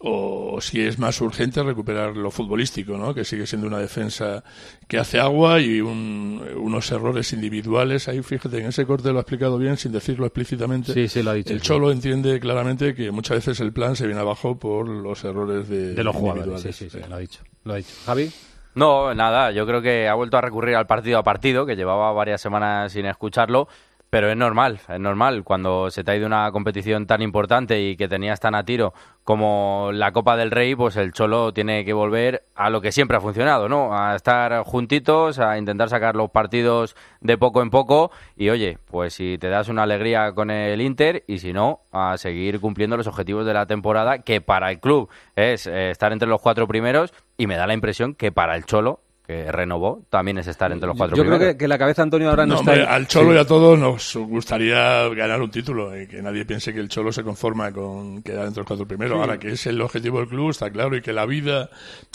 o 0.03 0.59
si 0.61 0.81
es 0.81 0.97
más 0.97 1.21
urgente 1.21 1.61
recuperar 1.61 2.17
lo 2.17 2.31
futbolístico, 2.31 2.97
¿no? 2.97 3.13
que 3.13 3.23
sigue 3.23 3.45
siendo 3.45 3.67
una 3.67 3.77
defensa 3.77 4.43
que 4.87 4.97
hace 4.97 5.19
agua 5.19 5.59
y 5.59 5.79
unos 5.79 6.91
errores 6.91 7.31
individuales. 7.33 8.07
Ahí, 8.07 8.21
fíjate, 8.23 8.59
en 8.59 8.67
ese 8.67 8.85
corte 8.85 9.11
lo 9.11 9.19
ha 9.19 9.21
explicado 9.21 9.57
bien 9.57 9.77
sin 9.77 9.91
decirlo 9.91 10.25
explícitamente. 10.25 10.93
Sí, 10.93 11.07
sí, 11.07 11.21
lo 11.21 11.31
ha 11.31 11.33
dicho. 11.35 11.53
El 11.53 11.61
Cholo 11.61 11.91
entiende 11.91 12.39
claramente 12.39 12.95
que 12.95 13.11
muchas 13.11 13.37
veces 13.37 13.59
el 13.59 13.73
plan 13.73 13.95
se 13.95 14.07
viene 14.07 14.21
abajo 14.21 14.57
por 14.57 14.87
los 14.87 15.23
errores 15.23 15.69
de, 15.69 15.93
de 15.93 16.03
los 16.03 16.15
jugadores. 16.15 16.61
Sí, 16.61 16.73
sí, 16.73 16.89
sí, 16.89 16.99
lo 17.07 17.15
ha 17.15 17.19
dicho. 17.19 17.41
Lo 17.63 17.73
ha 17.73 17.77
dicho. 17.77 17.93
Javi. 18.05 18.31
No, 18.73 19.13
nada, 19.13 19.51
yo 19.51 19.67
creo 19.67 19.81
que 19.81 20.07
ha 20.07 20.13
vuelto 20.13 20.37
a 20.37 20.41
recurrir 20.41 20.75
al 20.75 20.87
partido 20.87 21.19
a 21.19 21.23
partido, 21.23 21.65
que 21.65 21.75
llevaba 21.75 22.13
varias 22.13 22.39
semanas 22.39 22.93
sin 22.93 23.05
escucharlo, 23.05 23.67
pero 24.11 24.29
es 24.29 24.35
normal, 24.35 24.81
es 24.89 24.99
normal. 24.99 25.45
Cuando 25.45 25.89
se 25.89 26.03
te 26.03 26.11
ha 26.11 26.15
ido 26.17 26.27
una 26.27 26.51
competición 26.51 27.07
tan 27.07 27.21
importante 27.21 27.81
y 27.81 27.95
que 27.95 28.09
tenías 28.09 28.41
tan 28.41 28.55
a 28.55 28.65
tiro 28.65 28.93
como 29.23 29.91
la 29.93 30.11
Copa 30.11 30.35
del 30.35 30.51
Rey, 30.51 30.75
pues 30.75 30.97
el 30.97 31.13
Cholo 31.13 31.53
tiene 31.53 31.85
que 31.85 31.93
volver 31.93 32.43
a 32.53 32.69
lo 32.69 32.81
que 32.81 32.91
siempre 32.91 33.15
ha 33.15 33.21
funcionado, 33.21 33.69
¿no? 33.69 33.97
A 33.97 34.17
estar 34.17 34.63
juntitos, 34.63 35.39
a 35.39 35.57
intentar 35.57 35.87
sacar 35.87 36.17
los 36.17 36.29
partidos 36.29 36.97
de 37.21 37.37
poco 37.37 37.61
en 37.61 37.69
poco 37.69 38.11
y 38.35 38.49
oye, 38.49 38.79
pues 38.85 39.13
si 39.13 39.37
te 39.37 39.47
das 39.47 39.69
una 39.69 39.83
alegría 39.83 40.33
con 40.33 40.51
el 40.51 40.81
Inter 40.81 41.23
y 41.25 41.37
si 41.37 41.53
no, 41.53 41.79
a 41.93 42.17
seguir 42.17 42.59
cumpliendo 42.59 42.97
los 42.97 43.07
objetivos 43.07 43.45
de 43.45 43.53
la 43.53 43.65
temporada 43.65 44.19
que 44.19 44.41
para 44.41 44.71
el 44.71 44.81
club 44.81 45.09
es 45.37 45.67
eh, 45.67 45.89
estar 45.89 46.11
entre 46.11 46.27
los 46.27 46.41
cuatro 46.41 46.67
primeros 46.67 47.13
y 47.37 47.47
me 47.47 47.55
da 47.55 47.65
la 47.65 47.75
impresión 47.75 48.13
que 48.13 48.33
para 48.33 48.57
el 48.57 48.65
Cholo 48.65 48.99
que 49.31 49.51
renovó, 49.51 50.03
también 50.09 50.37
es 50.39 50.47
estar 50.47 50.71
entre 50.71 50.87
los 50.87 50.97
cuatro 50.97 51.15
Yo 51.15 51.23
creo 51.23 51.57
que, 51.57 51.67
la 51.67 51.77
cabeza 51.77 52.01
Antonio 52.01 52.29
ahora 52.29 52.45
no, 52.45 52.55
está... 52.55 52.73
al 52.93 53.07
Cholo 53.07 53.33
y 53.33 53.37
a 53.37 53.45
todos 53.45 53.79
nos 53.79 54.17
gustaría 54.17 55.07
ganar 55.09 55.41
un 55.41 55.49
título 55.49 55.99
y 55.99 56.05
que 56.05 56.21
nadie 56.21 56.43
piense 56.43 56.73
que 56.73 56.81
el 56.81 56.89
Cholo 56.89 57.13
se 57.13 57.23
conforma 57.23 57.71
con 57.71 58.21
quedar 58.23 58.47
entre 58.47 58.61
los 58.61 58.67
cuatro 58.67 58.85
primeros. 58.85 59.17
Ahora 59.17 59.39
que 59.39 59.53
es 59.53 59.65
el 59.67 59.79
objetivo 59.81 60.19
del 60.19 60.27
club, 60.27 60.49
está 60.49 60.69
claro, 60.69 60.97
y 60.97 61.01
que 61.01 61.13
la 61.13 61.25
vida 61.25 61.69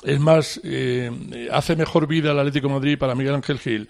es 0.04 0.20
más... 0.20 0.60
Eh, 0.62 1.48
hace 1.50 1.74
mejor 1.74 2.06
vida 2.06 2.32
el 2.32 2.38
Atlético 2.38 2.68
Madrid 2.68 2.98
para 2.98 3.14
Miguel 3.14 3.34
Ángel 3.34 3.58
Gil 3.58 3.88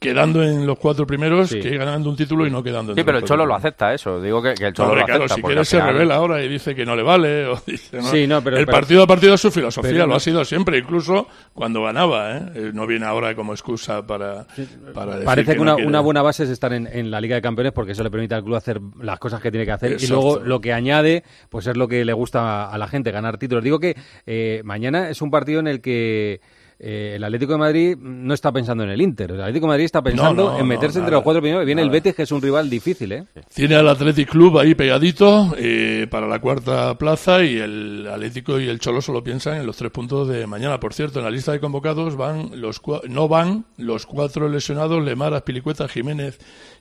quedando 0.00 0.42
en 0.42 0.66
los 0.66 0.78
cuatro 0.78 1.06
primeros 1.06 1.50
que 1.50 1.76
ganando 1.76 2.08
un 2.08 2.16
título 2.16 2.46
y 2.46 2.50
no 2.50 2.62
quedando 2.62 2.92
en 2.92 2.96
Sí, 2.96 3.04
pero 3.04 3.18
el 3.18 3.24
Cholo 3.24 3.44
lo 3.44 3.54
acepta 3.54 3.92
eso. 3.92 4.20
Digo 4.20 4.42
que, 4.42 4.54
el 4.58 4.72
Cholo 4.72 4.94
lo 4.96 5.04
acepta. 5.04 5.34
Si 5.34 5.42
quiere 5.42 5.64
se 5.64 5.78
revela 5.78 6.14
ahora 6.14 6.42
y 6.42 6.48
dice 6.48 6.74
que 6.74 6.86
no 6.86 6.96
le 6.96 7.02
vale. 7.02 7.46
O 7.46 7.60
dice, 7.66 8.26
¿no? 8.26 8.38
el 8.38 8.66
partido 8.66 9.02
a 9.02 9.06
partido 9.06 9.34
es 9.34 9.40
su 9.42 9.50
filosofía, 9.50 10.06
lo 10.06 10.14
ha 10.14 10.20
sido 10.20 10.42
siempre, 10.46 10.78
incluso 10.78 11.28
cuando 11.52 11.82
ganaba. 11.82 12.34
¿eh? 12.34 12.42
¿eh? 12.54 12.70
No 12.72 12.86
viene 12.86 13.04
ahora 13.04 13.34
como 13.34 13.52
excusa 13.52 14.06
para, 14.06 14.46
para 14.94 15.12
decir 15.12 15.26
Parece 15.26 15.54
que, 15.54 15.60
una, 15.60 15.76
una, 15.76 16.00
buena 16.00 16.22
base 16.22 16.44
es 16.44 16.50
estar 16.50 16.72
en, 16.72 17.10
la 17.10 17.20
Liga 17.20 17.36
de 17.36 17.42
Campeones 17.42 17.72
porque 17.72 17.92
eso 17.92 18.02
le 18.02 18.10
permite 18.10 18.34
al 18.34 18.42
club 18.42 18.56
hacer 18.56 18.80
las 19.02 19.18
cosas 19.18 19.42
que 19.42 19.50
tiene 19.50 19.66
que 19.66 19.72
hacer. 19.72 19.98
Y 20.00 20.06
luego 20.06 20.40
lo 20.40 20.62
que 20.62 20.72
añade, 20.72 21.24
pues 21.50 21.66
es 21.66 21.76
lo 21.76 21.88
que 21.88 22.06
le 22.06 22.14
gusta 22.14 22.70
a, 22.70 22.78
la 22.78 22.88
gente, 22.88 23.10
ganar 23.10 23.36
títulos. 23.36 23.62
Digo 23.62 23.78
que 23.78 23.96
eh, 24.24 24.62
mañana 24.64 25.10
es 25.10 25.20
un 25.20 25.30
partido 25.30 25.60
en 25.60 25.66
el 25.66 25.82
que 25.82 26.40
eh, 26.82 27.12
el 27.16 27.24
Atlético 27.24 27.52
de 27.52 27.58
Madrid 27.58 27.98
no 28.00 28.32
está 28.32 28.50
pensando 28.50 28.84
en 28.84 28.90
el 28.90 29.02
Inter. 29.02 29.32
El 29.32 29.40
Atlético 29.42 29.66
de 29.66 29.68
Madrid 29.68 29.84
está 29.84 30.00
pensando 30.00 30.58
en 30.58 30.66
meterse 30.66 30.98
entre 30.98 31.12
los 31.12 31.22
cuatro 31.22 31.42
primeros. 31.42 31.66
Viene 31.66 31.82
el 31.82 31.90
Betis, 31.90 32.14
que 32.14 32.22
es 32.22 32.32
un 32.32 32.40
rival 32.40 32.70
difícil, 32.70 33.12
¿eh? 33.12 33.24
Tiene 33.54 33.74
al 33.74 33.86
Athletic 33.86 34.30
Club 34.30 34.58
ahí 34.58 34.74
pegadito 34.74 35.54
eh, 35.58 36.06
para 36.10 36.26
la 36.26 36.38
cuarta 36.38 36.96
plaza 36.96 37.44
y 37.44 37.58
el 37.58 38.08
Atlético 38.10 38.58
y 38.58 38.66
el 38.66 38.78
Cholo 38.78 39.02
solo 39.02 39.22
piensan 39.22 39.58
en 39.58 39.66
los 39.66 39.76
tres 39.76 39.92
puntos 39.92 40.26
de 40.26 40.46
mañana. 40.46 40.80
Por 40.80 40.94
cierto, 40.94 41.18
en 41.18 41.26
la 41.26 41.30
lista 41.30 41.52
de 41.52 41.60
convocados 41.60 42.16
van 42.16 42.58
los 42.58 42.80
no 43.08 43.28
van 43.28 43.66
los 43.76 44.06
cuatro 44.06 44.48
lesionados, 44.48 45.04
Lemar, 45.04 45.44
Pilicueta, 45.44 45.86
Jiménez 45.86 46.38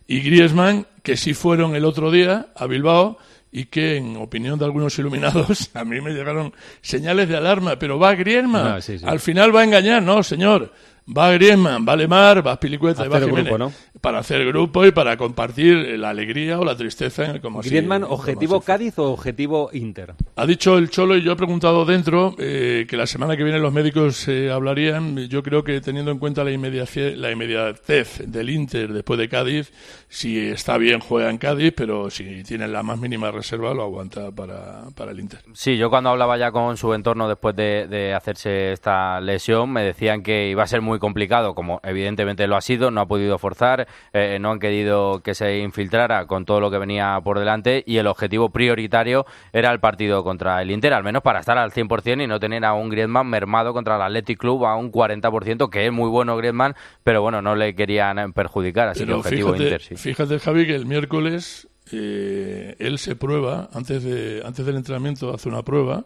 y 0.07 0.21
Griezmann, 0.21 0.87
que 1.03 1.17
sí 1.17 1.33
fueron 1.33 1.75
el 1.75 1.83
otro 1.83 2.09
día 2.09 2.47
a 2.55 2.67
Bilbao 2.67 3.17
y 3.51 3.65
que, 3.65 3.97
en 3.97 4.17
opinión 4.17 4.59
de 4.59 4.65
algunos 4.65 4.97
iluminados, 4.99 5.71
a 5.73 5.83
mí 5.83 6.01
me 6.01 6.11
llegaron 6.11 6.53
señales 6.81 7.27
de 7.27 7.37
alarma, 7.37 7.77
pero 7.77 7.97
va 7.97 8.15
Griezmann, 8.15 8.67
ah, 8.67 9.09
al 9.09 9.19
final 9.19 9.55
va 9.55 9.61
a 9.61 9.63
engañar, 9.63 10.03
no, 10.03 10.21
señor, 10.23 10.71
va 11.17 11.31
Griezmann, 11.31 11.85
va 11.87 11.95
Lemar, 11.95 12.45
va 12.45 12.59
Pilicueta 12.59 13.05
y 13.05 13.09
va 13.09 13.19
Jiménez. 13.19 13.53
Para 14.01 14.19
hacer 14.19 14.45
grupo 14.45 14.85
y 14.85 14.91
para 14.91 15.17
compartir 15.17 15.75
la 15.99 16.09
alegría 16.09 16.59
o 16.59 16.65
la 16.65 16.75
tristeza. 16.75 17.39
Como 17.41 17.61
Griezmann, 17.61 18.03
¿objetivo 18.03 18.61
Cádiz 18.61 18.97
o 18.99 19.11
objetivo 19.11 19.69
Inter? 19.73 20.13
Ha 20.35 20.45
dicho 20.45 20.77
el 20.77 20.89
Cholo 20.89 21.17
y 21.17 21.21
yo 21.21 21.33
he 21.33 21.35
preguntado 21.35 21.85
dentro 21.85 22.35
eh, 22.37 22.85
que 22.87 22.95
la 22.95 23.07
semana 23.07 23.35
que 23.35 23.43
viene 23.43 23.59
los 23.59 23.73
médicos 23.73 24.27
eh, 24.27 24.51
hablarían. 24.51 25.17
Yo 25.27 25.43
creo 25.43 25.63
que 25.63 25.81
teniendo 25.81 26.11
en 26.11 26.19
cuenta 26.19 26.43
la, 26.43 26.51
la 26.51 27.31
inmediatez 27.31 28.23
del 28.25 28.49
Inter 28.49 28.93
después 28.93 29.19
de 29.19 29.27
Cádiz, 29.27 29.71
si 30.07 30.37
está 30.37 30.77
bien 30.77 30.99
juega 30.99 31.29
en 31.29 31.37
Cádiz, 31.37 31.73
pero 31.75 32.09
si 32.09 32.43
tiene 32.43 32.67
la 32.67 32.83
más 32.83 32.99
mínima 32.99 33.31
reserva 33.31 33.73
lo 33.73 33.83
aguanta 33.83 34.31
para, 34.31 34.85
para 34.95 35.11
el 35.11 35.19
Inter. 35.19 35.39
Sí, 35.53 35.77
yo 35.77 35.89
cuando 35.89 36.11
hablaba 36.11 36.37
ya 36.37 36.51
con 36.51 36.77
su 36.77 36.93
entorno 36.93 37.27
después 37.27 37.55
de, 37.55 37.87
de 37.87 38.13
hacerse 38.13 38.71
esta 38.71 39.19
lesión 39.19 39.71
me 39.71 39.83
decían 39.83 40.23
que 40.23 40.49
iba 40.49 40.63
a 40.63 40.67
ser 40.67 40.81
muy 40.81 40.98
complicado, 40.99 41.55
como 41.55 41.79
evidentemente 41.83 42.47
lo 42.47 42.55
ha 42.55 42.61
sido, 42.61 42.91
no 42.91 43.01
ha 43.01 43.07
podido 43.07 43.37
forzar, 43.37 43.87
eh, 44.13 44.37
no 44.39 44.51
han 44.51 44.59
querido 44.59 45.21
que 45.21 45.33
se 45.33 45.59
infiltrara 45.59 46.25
con 46.25 46.45
todo 46.45 46.59
lo 46.59 46.71
que 46.71 46.77
venía 46.77 47.19
por 47.23 47.39
delante 47.39 47.83
y 47.85 47.97
el 47.97 48.07
objetivo 48.07 48.49
prioritario 48.49 49.25
era 49.53 49.71
el 49.71 49.79
partido 49.79 50.23
contra 50.23 50.61
el 50.61 50.71
Inter, 50.71 50.93
al 50.93 51.03
menos 51.03 51.21
para 51.21 51.39
estar 51.39 51.57
al 51.57 51.71
100% 51.71 52.23
y 52.23 52.27
no 52.27 52.39
tener 52.39 52.65
a 52.65 52.73
un 52.73 52.89
Griezmann 52.89 53.27
mermado 53.27 53.73
contra 53.73 53.95
el 53.95 54.01
Athletic 54.01 54.39
Club 54.39 54.65
a 54.65 54.75
un 54.75 54.91
40%, 54.91 55.69
que 55.69 55.85
es 55.85 55.91
muy 55.91 56.09
bueno 56.09 56.37
Griezmann, 56.37 56.75
pero 57.03 57.21
bueno, 57.21 57.41
no 57.41 57.55
le 57.55 57.75
querían 57.75 58.33
perjudicar, 58.33 58.89
así 58.89 59.05
que 59.05 59.13
objetivo 59.13 59.55
Inter, 59.55 59.81
sí. 59.81 59.95
Fíjate, 59.95 60.39
Javi, 60.39 60.65
que 60.65 60.75
el 60.75 60.85
miércoles 60.85 61.67
eh, 61.91 62.75
él 62.79 62.99
se 62.99 63.15
prueba, 63.15 63.69
antes, 63.73 64.03
de, 64.03 64.43
antes 64.45 64.65
del 64.65 64.75
entrenamiento 64.75 65.33
hace 65.33 65.49
una 65.49 65.63
prueba, 65.63 66.05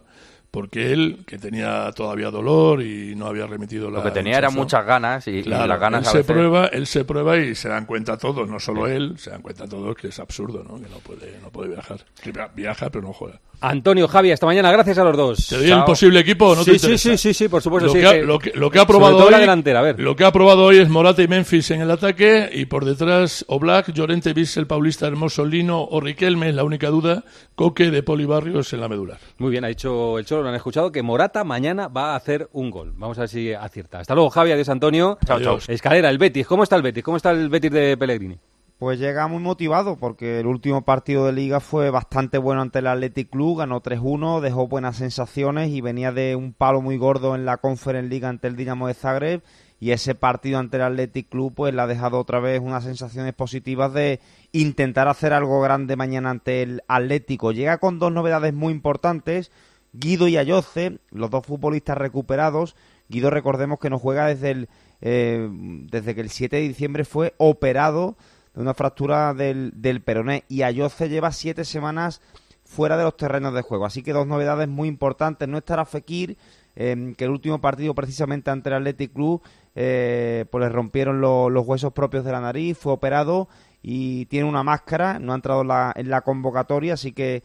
porque 0.54 0.94
él, 0.94 1.24
que 1.26 1.40
tenía 1.40 1.92
todavía 1.94 2.30
dolor 2.30 2.84
y 2.84 3.16
no 3.16 3.26
había 3.26 3.48
remitido 3.48 3.90
la... 3.90 3.98
Lo 3.98 4.04
que 4.04 4.12
tenía 4.12 4.38
eran 4.38 4.54
muchas 4.54 4.86
ganas 4.86 5.28
y, 5.28 5.42
las 5.42 5.80
ganas 5.80 6.06
él 6.06 6.12
se 6.12 6.24
prueba 6.24 6.68
Él 6.68 6.86
se 6.86 7.04
prueba 7.06 7.40
y 7.40 7.56
se 7.56 7.70
dan 7.70 7.88
cuenta 7.88 8.20
todos, 8.20 8.48
no 8.48 8.60
solo 8.60 8.86
él, 8.86 9.16
se 9.18 9.32
dan 9.32 9.42
cuenta 9.42 9.68
todos 9.68 9.96
que 9.96 10.10
es 10.10 10.20
absurdo, 10.20 10.64
¿no? 10.64 10.76
Que 10.76 10.88
no 10.90 11.00
puede, 11.00 11.40
no 11.42 11.50
puede 11.50 11.70
viajar. 11.70 12.06
Que 12.22 12.32
viaja 12.54 12.92
pero 12.92 13.04
no 13.04 13.14
juega. 13.14 13.40
Antonio, 13.64 14.10
Javi, 14.10 14.32
hasta 14.32 14.46
mañana. 14.46 14.72
Gracias 14.72 14.98
a 14.98 15.06
los 15.06 15.16
dos. 15.16 15.48
¿Te 15.48 15.58
doy 15.58 15.72
el 15.72 15.86
posible 15.86 16.20
equipo 16.20 16.54
no 16.54 16.64
sí, 16.66 16.78
sí, 16.78 16.98
sí, 16.98 17.18
sí, 17.18 17.34
sí, 17.34 17.48
por 17.48 17.62
supuesto. 17.62 17.88
Lo, 17.88 17.94
sí, 17.94 18.00
que, 18.00 18.08
ha, 18.08 18.14
lo, 18.16 18.38
que, 18.70 18.80
ha 18.80 18.86
probado 18.86 19.26
hoy, 19.26 19.32
la 19.32 19.40
delantera, 19.40 19.80
a 19.80 19.84
ver. 19.84 20.00
Lo 20.02 20.18
que 20.18 20.26
ha 20.26 20.34
probado 20.34 20.66
hoy 20.66 20.80
es 20.80 20.90
Morata 20.90 21.24
y 21.24 21.30
Memphis 21.30 21.72
en 21.72 21.80
el 21.80 21.90
ataque 21.90 22.50
y 22.52 22.66
por 22.66 22.84
detrás 22.84 23.46
Oblak, 23.48 23.94
Llorente, 23.94 24.34
Bissell, 24.34 24.68
Paulista, 24.68 25.08
Hermoso, 25.08 25.46
Lino 25.46 25.82
o 25.82 26.02
Riquelme, 26.02 26.52
la 26.52 26.66
única 26.66 26.90
duda, 26.90 27.24
Coque 27.56 27.90
de 27.90 28.04
Polibarrios 28.04 28.74
en 28.74 28.82
la 28.82 28.90
medular. 28.90 29.20
Muy 29.38 29.52
bien, 29.52 29.64
ha 29.64 29.70
dicho 29.70 30.20
el 30.20 30.26
Cholo, 30.26 30.43
lo 30.44 30.50
han 30.50 30.56
escuchado, 30.56 30.92
que 30.92 31.02
Morata 31.02 31.44
mañana 31.44 31.88
va 31.88 32.14
a 32.14 32.16
hacer 32.16 32.50
un 32.54 32.70
gol. 32.70 32.94
Vamos 32.96 33.18
a 33.18 33.22
ver 33.22 33.30
si 33.30 33.54
acierta. 33.54 34.00
Hasta 34.00 34.14
luego, 34.14 34.30
Javi, 34.30 34.52
adiós, 34.52 34.70
Antonio. 34.70 35.18
Chao, 35.26 35.40
chao. 35.40 35.58
Escalera, 35.68 36.10
el 36.10 36.18
Betis. 36.18 36.46
¿Cómo 36.46 36.64
está 36.64 36.76
el 36.76 36.82
Betis? 36.82 37.04
¿Cómo 37.04 37.18
está 37.18 37.32
el 37.32 37.50
Betis 37.50 37.72
de 37.72 37.98
Pellegrini? 37.98 38.38
Pues 38.84 39.00
llega 39.00 39.28
muy 39.28 39.42
motivado 39.42 39.96
porque 39.96 40.42
el 40.42 40.46
último 40.46 40.82
partido 40.82 41.26
de 41.26 41.32
liga 41.32 41.62
fue 41.62 41.90
bastante 41.90 42.38
bueno 42.38 42.62
ante 42.62 42.80
el 42.80 42.88
Athletic 42.88 43.30
Club, 43.30 43.60
ganó 43.60 43.82
3-1, 43.82 44.42
dejó 44.42 44.68
buenas 44.68 44.98
sensaciones 44.98 45.70
y 45.70 45.80
venía 45.80 46.12
de 46.12 46.36
un 46.36 46.52
palo 46.52 46.82
muy 46.82 46.98
gordo 46.98 47.34
en 47.36 47.46
la 47.46 47.58
Conference 47.58 48.10
League 48.10 48.26
ante 48.26 48.48
el 48.48 48.58
Dinamo 48.58 48.88
de 48.88 48.94
Zagreb 48.94 49.42
y 49.80 49.92
ese 49.92 50.16
partido 50.16 50.60
ante 50.60 50.78
el 50.78 50.84
Athletic 50.84 51.30
Club 51.30 51.54
pues 51.56 51.74
le 51.74 51.82
ha 51.82 51.88
dejado 51.88 52.20
otra 52.20 52.40
vez 52.40 52.60
unas 52.62 52.84
sensaciones 52.84 53.34
positivas 53.34 53.94
de 53.94 54.20
intentar 54.52 55.08
hacer 55.08 55.34
algo 55.34 55.62
grande 55.62 55.96
mañana 55.96 56.30
ante 56.30 56.62
el 56.62 56.84
Atlético. 56.88 57.52
Llega 57.52 57.78
con 57.78 58.00
dos 58.00 58.12
novedades 58.12 58.54
muy 58.54 58.74
importantes, 58.74 59.52
Guido 59.94 60.28
y 60.28 60.38
Ayoce, 60.38 61.00
los 61.12 61.30
dos 61.30 61.46
futbolistas 61.46 61.98
recuperados. 61.98 62.76
Guido 63.10 63.30
recordemos 63.30 63.80
que 63.80 63.90
no 63.90 64.00
juega 64.00 64.28
desde 64.28 64.52
el 64.52 64.70
eh, 65.06 65.50
desde 65.52 66.16
que 66.16 66.22
el 66.22 66.30
7 66.30 66.56
de 66.56 66.62
diciembre 66.62 67.04
fue 67.04 67.34
operado 67.38 68.16
de 68.56 68.62
una 68.62 68.74
fractura 68.74 69.34
del, 69.34 69.72
del 69.76 70.02
peroné. 70.02 70.46
Y 70.48 70.62
Ayoce 70.62 71.10
lleva 71.10 71.32
siete 71.32 71.66
semanas 71.66 72.22
fuera 72.64 72.98
de 72.98 73.04
los 73.04 73.18
terrenos 73.18 73.54
de 73.54 73.62
juego. 73.62 73.86
Así 73.86 74.02
que 74.02 74.14
dos 74.14 74.28
novedades 74.28 74.68
muy 74.68 74.88
importantes. 74.88 75.48
No 75.48 75.58
estará 75.58 75.86
Fekir, 75.86 76.38
em, 76.76 77.14
que 77.16 77.26
el 77.26 77.32
último 77.32 77.60
partido 77.60 77.94
precisamente 77.94 78.50
ante 78.50 78.70
el 78.70 78.76
Athletic 78.76 79.14
Club 79.14 79.42
eh, 79.76 80.46
pues 80.50 80.64
le 80.64 80.70
rompieron 80.70 81.20
los 81.20 81.68
huesos 81.68 81.94
propios 81.94 82.24
de 82.24 82.32
la 82.32 82.42
nariz, 82.42 82.78
fue 82.78 82.94
operado 82.94 83.48
y 83.82 84.26
tiene 84.28 84.48
una 84.48 84.64
máscara, 84.64 85.20
no 85.20 85.34
ha 85.34 85.36
entrado 85.36 85.62
en 85.62 85.68
la, 85.68 85.94
en 85.96 86.10
la 86.10 86.22
convocatoria, 86.22 86.94
así 86.94 87.12
que 87.12 87.44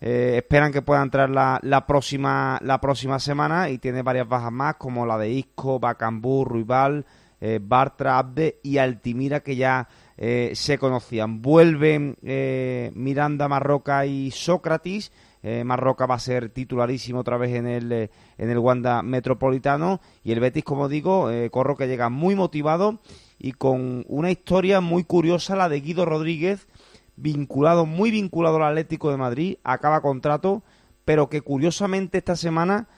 eh, 0.00 0.34
esperan 0.36 0.72
que 0.72 0.82
pueda 0.82 1.02
entrar 1.02 1.28
la, 1.28 1.58
la, 1.62 1.86
próxima, 1.86 2.58
la 2.62 2.80
próxima 2.80 3.18
semana 3.18 3.68
y 3.68 3.78
tiene 3.78 4.02
varias 4.02 4.28
bajas 4.28 4.52
más 4.52 4.76
como 4.76 5.04
la 5.06 5.18
de 5.18 5.30
Isco, 5.30 5.80
Bacambú, 5.80 6.44
Ruibal, 6.44 7.04
eh, 7.40 7.58
Bartra, 7.60 8.18
Abde 8.18 8.60
y 8.62 8.78
Altimira 8.78 9.40
que 9.40 9.56
ya 9.56 9.88
eh, 10.16 10.52
se 10.54 10.78
conocían. 10.78 11.42
Vuelven 11.42 12.16
Miranda, 12.94 13.48
Marroca 13.48 14.06
y 14.06 14.30
Sócrates. 14.30 15.12
Marroca 15.64 16.04
va 16.04 16.16
a 16.16 16.18
ser 16.18 16.50
titularísimo 16.50 17.20
otra 17.20 17.38
vez 17.38 17.54
en 17.54 17.66
el, 17.68 17.92
en 17.92 18.50
el 18.50 18.58
Wanda 18.58 19.02
Metropolitano. 19.02 20.00
Y 20.24 20.32
el 20.32 20.40
Betis, 20.40 20.64
como 20.64 20.88
digo, 20.88 21.30
corro 21.52 21.76
que 21.76 21.86
llega 21.86 22.10
muy 22.10 22.34
motivado 22.34 22.98
y 23.38 23.52
con 23.52 24.04
una 24.08 24.30
historia 24.30 24.80
muy 24.80 25.04
curiosa, 25.04 25.56
la 25.56 25.68
de 25.68 25.80
Guido 25.80 26.04
Rodríguez, 26.04 26.66
vinculado, 27.20 27.86
muy 27.86 28.10
vinculado 28.10 28.56
al 28.56 28.70
Atlético 28.70 29.10
de 29.10 29.16
Madrid, 29.16 29.56
acaba 29.64 30.00
contrato, 30.00 30.62
pero 31.04 31.28
que 31.28 31.40
curiosamente 31.40 32.18
esta 32.18 32.36
semana, 32.36 32.88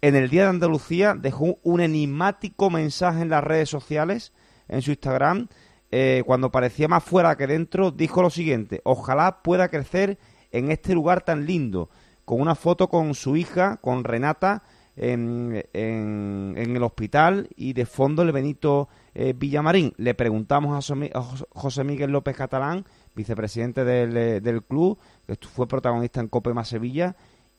en 0.00 0.16
el 0.16 0.30
Día 0.30 0.44
de 0.44 0.50
Andalucía, 0.50 1.14
dejó 1.14 1.58
un 1.62 1.80
enigmático 1.80 2.70
mensaje 2.70 3.22
en 3.22 3.30
las 3.30 3.44
redes 3.44 3.68
sociales, 3.68 4.32
en 4.68 4.82
su 4.82 4.90
Instagram, 4.90 5.48
eh, 5.90 6.22
cuando 6.26 6.50
parecía 6.50 6.88
más 6.88 7.04
fuera 7.04 7.36
que 7.36 7.46
dentro, 7.46 7.90
dijo 7.90 8.22
lo 8.22 8.30
siguiente, 8.30 8.80
ojalá 8.84 9.42
pueda 9.42 9.68
crecer 9.68 10.18
en 10.50 10.70
este 10.70 10.94
lugar 10.94 11.22
tan 11.22 11.46
lindo, 11.46 11.90
con 12.24 12.40
una 12.40 12.54
foto 12.54 12.88
con 12.88 13.14
su 13.14 13.36
hija, 13.36 13.76
con 13.76 14.04
Renata, 14.04 14.62
en, 14.96 15.64
el 15.74 16.82
hospital 16.82 17.48
y 17.56 17.72
de 17.72 17.86
fondo 17.86 18.22
el 18.22 18.32
Benito 18.32 18.88
eh, 19.14 19.34
Villamarín. 19.36 19.92
Le 19.96 20.14
preguntamos 20.14 20.90
a 20.90 21.22
José 21.50 21.84
Miguel 21.84 22.10
López 22.10 22.36
Catalán, 22.36 22.84
vicepresidente 23.14 23.84
del, 23.84 24.16
eh, 24.16 24.40
del 24.40 24.62
club, 24.62 24.98
que 25.26 25.36
fue 25.36 25.66
protagonista 25.66 26.20
en 26.20 26.28
Copema 26.28 26.64
Sevilla, 26.64 27.16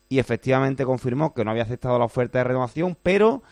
y 0.10 0.20
efectivamente 0.20 0.86
confirmó 0.86 1.34
que 1.34 1.44
no 1.44 1.52
había 1.52 1.64
aceptado 1.64 1.98
la 1.98 2.06
oferta 2.06 2.38
de 2.40 2.44
renovación, 2.44 2.98
pero 3.02 3.44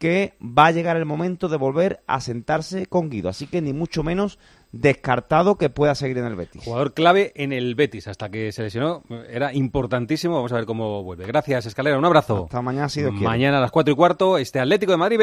que 0.00 0.32
va 0.40 0.66
a 0.66 0.70
llegar 0.70 0.96
el 0.96 1.04
momento 1.04 1.48
de 1.48 1.58
volver 1.58 2.00
a 2.06 2.22
sentarse 2.22 2.86
con 2.86 3.10
Guido. 3.10 3.28
Así 3.28 3.46
que 3.46 3.60
ni 3.60 3.74
mucho 3.74 4.02
menos 4.02 4.38
descartado 4.72 5.56
que 5.56 5.68
pueda 5.68 5.94
seguir 5.94 6.16
en 6.16 6.24
el 6.24 6.36
Betis. 6.36 6.64
Jugador 6.64 6.94
clave 6.94 7.32
en 7.36 7.52
el 7.52 7.74
Betis 7.74 8.08
hasta 8.08 8.30
que 8.30 8.50
se 8.50 8.62
lesionó. 8.62 9.02
Era 9.28 9.52
importantísimo. 9.52 10.36
Vamos 10.36 10.52
a 10.52 10.56
ver 10.56 10.64
cómo 10.64 11.02
vuelve. 11.02 11.26
Gracias, 11.26 11.66
Escalera. 11.66 11.98
Un 11.98 12.06
abrazo. 12.06 12.44
Hasta 12.44 12.62
mañana, 12.62 12.88
si 12.88 13.02
Dios 13.02 13.12
Mañana 13.12 13.58
a 13.58 13.60
las 13.60 13.70
cuatro 13.70 13.92
y 13.92 13.96
cuarto, 13.96 14.38
este 14.38 14.58
Atlético 14.58 14.92
de 14.92 14.98
Madrid 14.98 15.18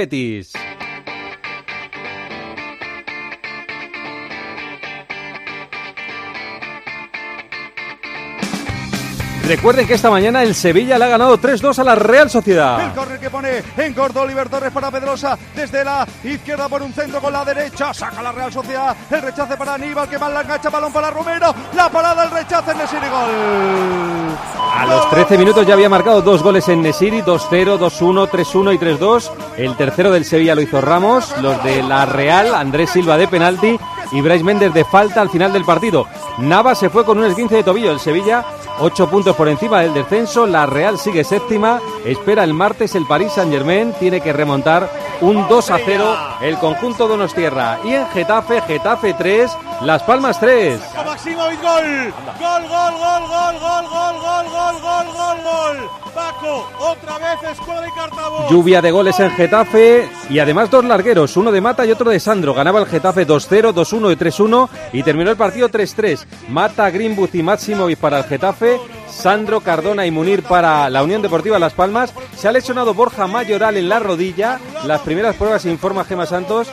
Recuerden 9.48 9.88
que 9.88 9.94
esta 9.94 10.10
mañana 10.10 10.44
el 10.44 10.54
Sevilla 10.54 10.98
le 10.98 11.06
ha 11.06 11.08
ganado 11.08 11.40
3-2 11.40 11.80
a 11.80 11.84
la 11.86 11.96
Real 11.96 12.30
Sociedad. 12.30 12.82
El 12.82 12.92
corner 12.92 13.18
que 13.18 13.30
pone 13.30 13.64
en 13.78 13.94
corto 13.94 14.22
Oliver 14.22 14.50
Torres 14.50 14.74
para 14.74 14.92
Pedrosa 14.92 15.38
desde 15.56 15.86
la 15.86 16.06
izquierda 16.24 16.68
por 16.68 16.82
un 16.82 16.92
centro 16.92 17.22
con 17.22 17.32
la 17.32 17.46
derecha. 17.46 17.94
Saca 17.94 18.22
la 18.22 18.34
Real 18.34 18.52
Sociedad. 18.52 18.96
El 19.10 19.22
rechace 19.22 19.56
para 19.56 19.76
Aníbal 19.76 20.10
que 20.10 20.18
va 20.18 20.28
la 20.28 20.42
engancha. 20.42 20.70
Balón 20.70 20.92
para 20.92 21.12
Romero. 21.12 21.56
La 21.76 21.90
parada, 21.90 22.26
el 22.26 22.32
rechace 22.32 22.72
en 22.72 22.78
Nesiri. 22.78 23.08
Gol. 23.08 24.38
A 24.76 24.86
los 24.86 25.10
13 25.12 25.38
minutos 25.38 25.66
ya 25.66 25.76
había 25.76 25.88
marcado 25.88 26.22
dos 26.22 26.44
goles 26.44 26.68
en 26.68 26.82
Nesiri: 26.82 27.22
2-0, 27.22 27.80
2-1, 27.80 28.30
3-1 28.30 28.76
y 28.76 28.78
3-2. 28.78 29.32
El 29.56 29.78
tercero 29.78 30.12
del 30.12 30.26
Sevilla 30.26 30.56
lo 30.56 30.62
hizo 30.62 30.82
Ramos. 30.82 31.34
Los 31.42 31.64
de 31.64 31.84
la 31.84 32.06
Real, 32.06 32.54
Andrés 32.54 32.90
Silva 32.90 33.18
de 33.18 33.30
penalti 33.30 33.80
y 34.12 34.22
Brais 34.22 34.44
Méndez 34.44 34.74
de 34.74 34.86
falta 34.86 35.22
al 35.22 35.30
final 35.30 35.54
del 35.54 35.66
partido. 35.66 36.08
Nava 36.38 36.76
se 36.76 36.90
fue 36.90 37.06
con 37.06 37.18
un 37.18 37.26
esguince 37.26 37.56
de 37.56 37.64
tobillo. 37.64 37.92
El 37.92 38.00
Sevilla, 38.00 38.46
8 38.80 39.10
puntos 39.10 39.36
por 39.36 39.48
encima 39.48 39.82
del 39.82 39.94
descenso. 39.94 40.46
La 40.46 40.66
Real 40.66 40.98
sigue 40.98 41.24
séptima. 41.24 41.80
Espera 42.06 42.44
el 42.44 42.54
martes 42.54 42.96
el 42.96 43.06
París 43.06 43.32
Saint 43.34 43.52
Germain. 43.52 43.94
Tiene 44.00 44.22
que 44.22 44.34
remontar 44.34 44.90
un 45.22 45.48
2 45.48 45.72
a 45.72 45.80
0 45.84 46.18
el 46.42 46.58
conjunto 46.58 47.08
Donostierra. 47.08 47.80
Y 47.84 47.94
en 47.94 48.08
Getafe, 48.10 48.62
Getafe 48.62 49.14
3, 49.14 49.52
Las 49.82 50.04
Palmas 50.04 50.40
3. 50.40 50.80
Maximovic, 51.28 51.62
gol. 51.62 52.14
Gol, 52.40 52.62
gol, 52.70 52.94
gol, 52.94 53.24
gol, 53.28 53.60
gol, 53.60 53.86
gol, 53.90 54.16
gol, 54.22 54.46
gol, 54.50 54.76
gol, 54.82 55.08
gol, 55.14 55.38
gol. 55.44 55.90
Paco, 56.14 56.70
otra 56.80 57.18
vez 57.18 57.52
escuadra 57.52 57.88
y 57.88 57.92
cartabón. 57.92 58.48
Lluvia 58.50 58.82
de 58.82 58.92
goles 58.92 59.20
en 59.20 59.32
Getafe 59.32 60.10
y 60.30 60.40
además 60.40 60.72
dos 60.72 60.86
largueros, 60.86 61.36
uno 61.38 61.52
de 61.52 61.62
Mata 61.62 61.86
y 61.86 61.92
otro 61.92 62.10
de 62.10 62.20
Sandro. 62.20 62.54
Ganaba 62.54 62.80
el 62.80 62.86
Getafe 62.86 63.28
2-0, 63.28 63.74
2-1 63.74 64.14
y 64.14 64.16
3-1 64.16 64.70
y 64.94 65.04
terminó 65.04 65.30
el 65.30 65.38
partido 65.38 65.70
3-3. 65.70 66.26
Mata, 66.50 66.90
Greenwood 66.90 67.34
y 67.34 67.44
Maximovic 67.44 68.00
para 68.00 68.20
el 68.20 68.24
Getafe. 68.24 68.80
Sandro 69.10 69.62
Cardona 69.62 70.06
y 70.06 70.12
Munir 70.12 70.44
para 70.44 70.90
la 70.90 71.04
Unión 71.04 71.22
Deportiva 71.22 71.60
Las 71.60 71.74
Palmas. 71.74 72.14
Se 72.36 72.48
ha 72.48 72.52
lesionado 72.52 72.94
Borja 72.94 73.28
Mayoral 73.28 73.78
en 73.78 73.90
la 73.90 74.00
rodilla. 74.00 74.60
Las 74.86 75.02
primeras 75.02 75.36
pruebas 75.36 75.66
informa 75.66 76.06
Gema 76.06 76.26
Santos 76.26 76.68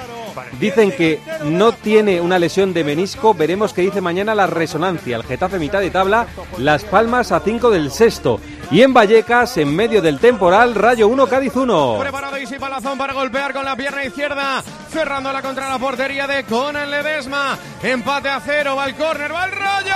Dicen 0.59 0.92
que 0.92 1.20
no 1.44 1.72
tiene 1.72 2.20
una 2.20 2.38
lesión 2.38 2.72
de 2.72 2.85
menisco. 2.85 3.35
Veremos 3.35 3.72
qué 3.72 3.83
dice 3.83 4.00
mañana 4.00 4.35
la 4.35 4.46
resonancia. 4.46 5.16
El 5.16 5.24
Getafe 5.24 5.59
mitad 5.59 5.80
de 5.80 5.90
tabla, 5.90 6.26
Las 6.59 6.85
Palmas 6.85 7.33
a 7.33 7.40
5 7.40 7.70
del 7.70 7.90
sexto. 7.90 8.40
Y 8.70 8.83
en 8.83 8.94
Vallecas, 8.94 9.57
en 9.59 9.74
medio 9.74 10.00
del 10.00 10.18
temporal, 10.18 10.74
Rayo 10.74 11.09
1, 11.09 11.26
Cádiz 11.26 11.54
1. 11.54 11.96
Preparado 12.00 12.38
y 12.38 12.46
Palazón 12.59 12.98
para 12.98 13.12
golpear 13.12 13.52
con 13.52 13.64
la 13.64 13.76
pierna 13.76 14.04
izquierda. 14.04 14.62
Cerrándola 14.90 15.42
contra 15.42 15.68
la 15.68 15.78
portería 15.78 16.26
de 16.26 16.44
Conan 16.44 16.90
Ledesma. 16.90 17.59
Empate 17.83 18.28
a 18.28 18.40
cero, 18.40 18.76
va 18.76 18.87
el 18.87 18.94
córner, 18.94 19.33
va 19.33 19.44
el 19.46 19.52
Rayo. 19.52 19.94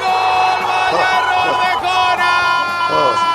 ¡Gol! 0.00 0.64
¡Vaya 0.92 1.58
de 1.58 1.74
Conan! 1.80 3.31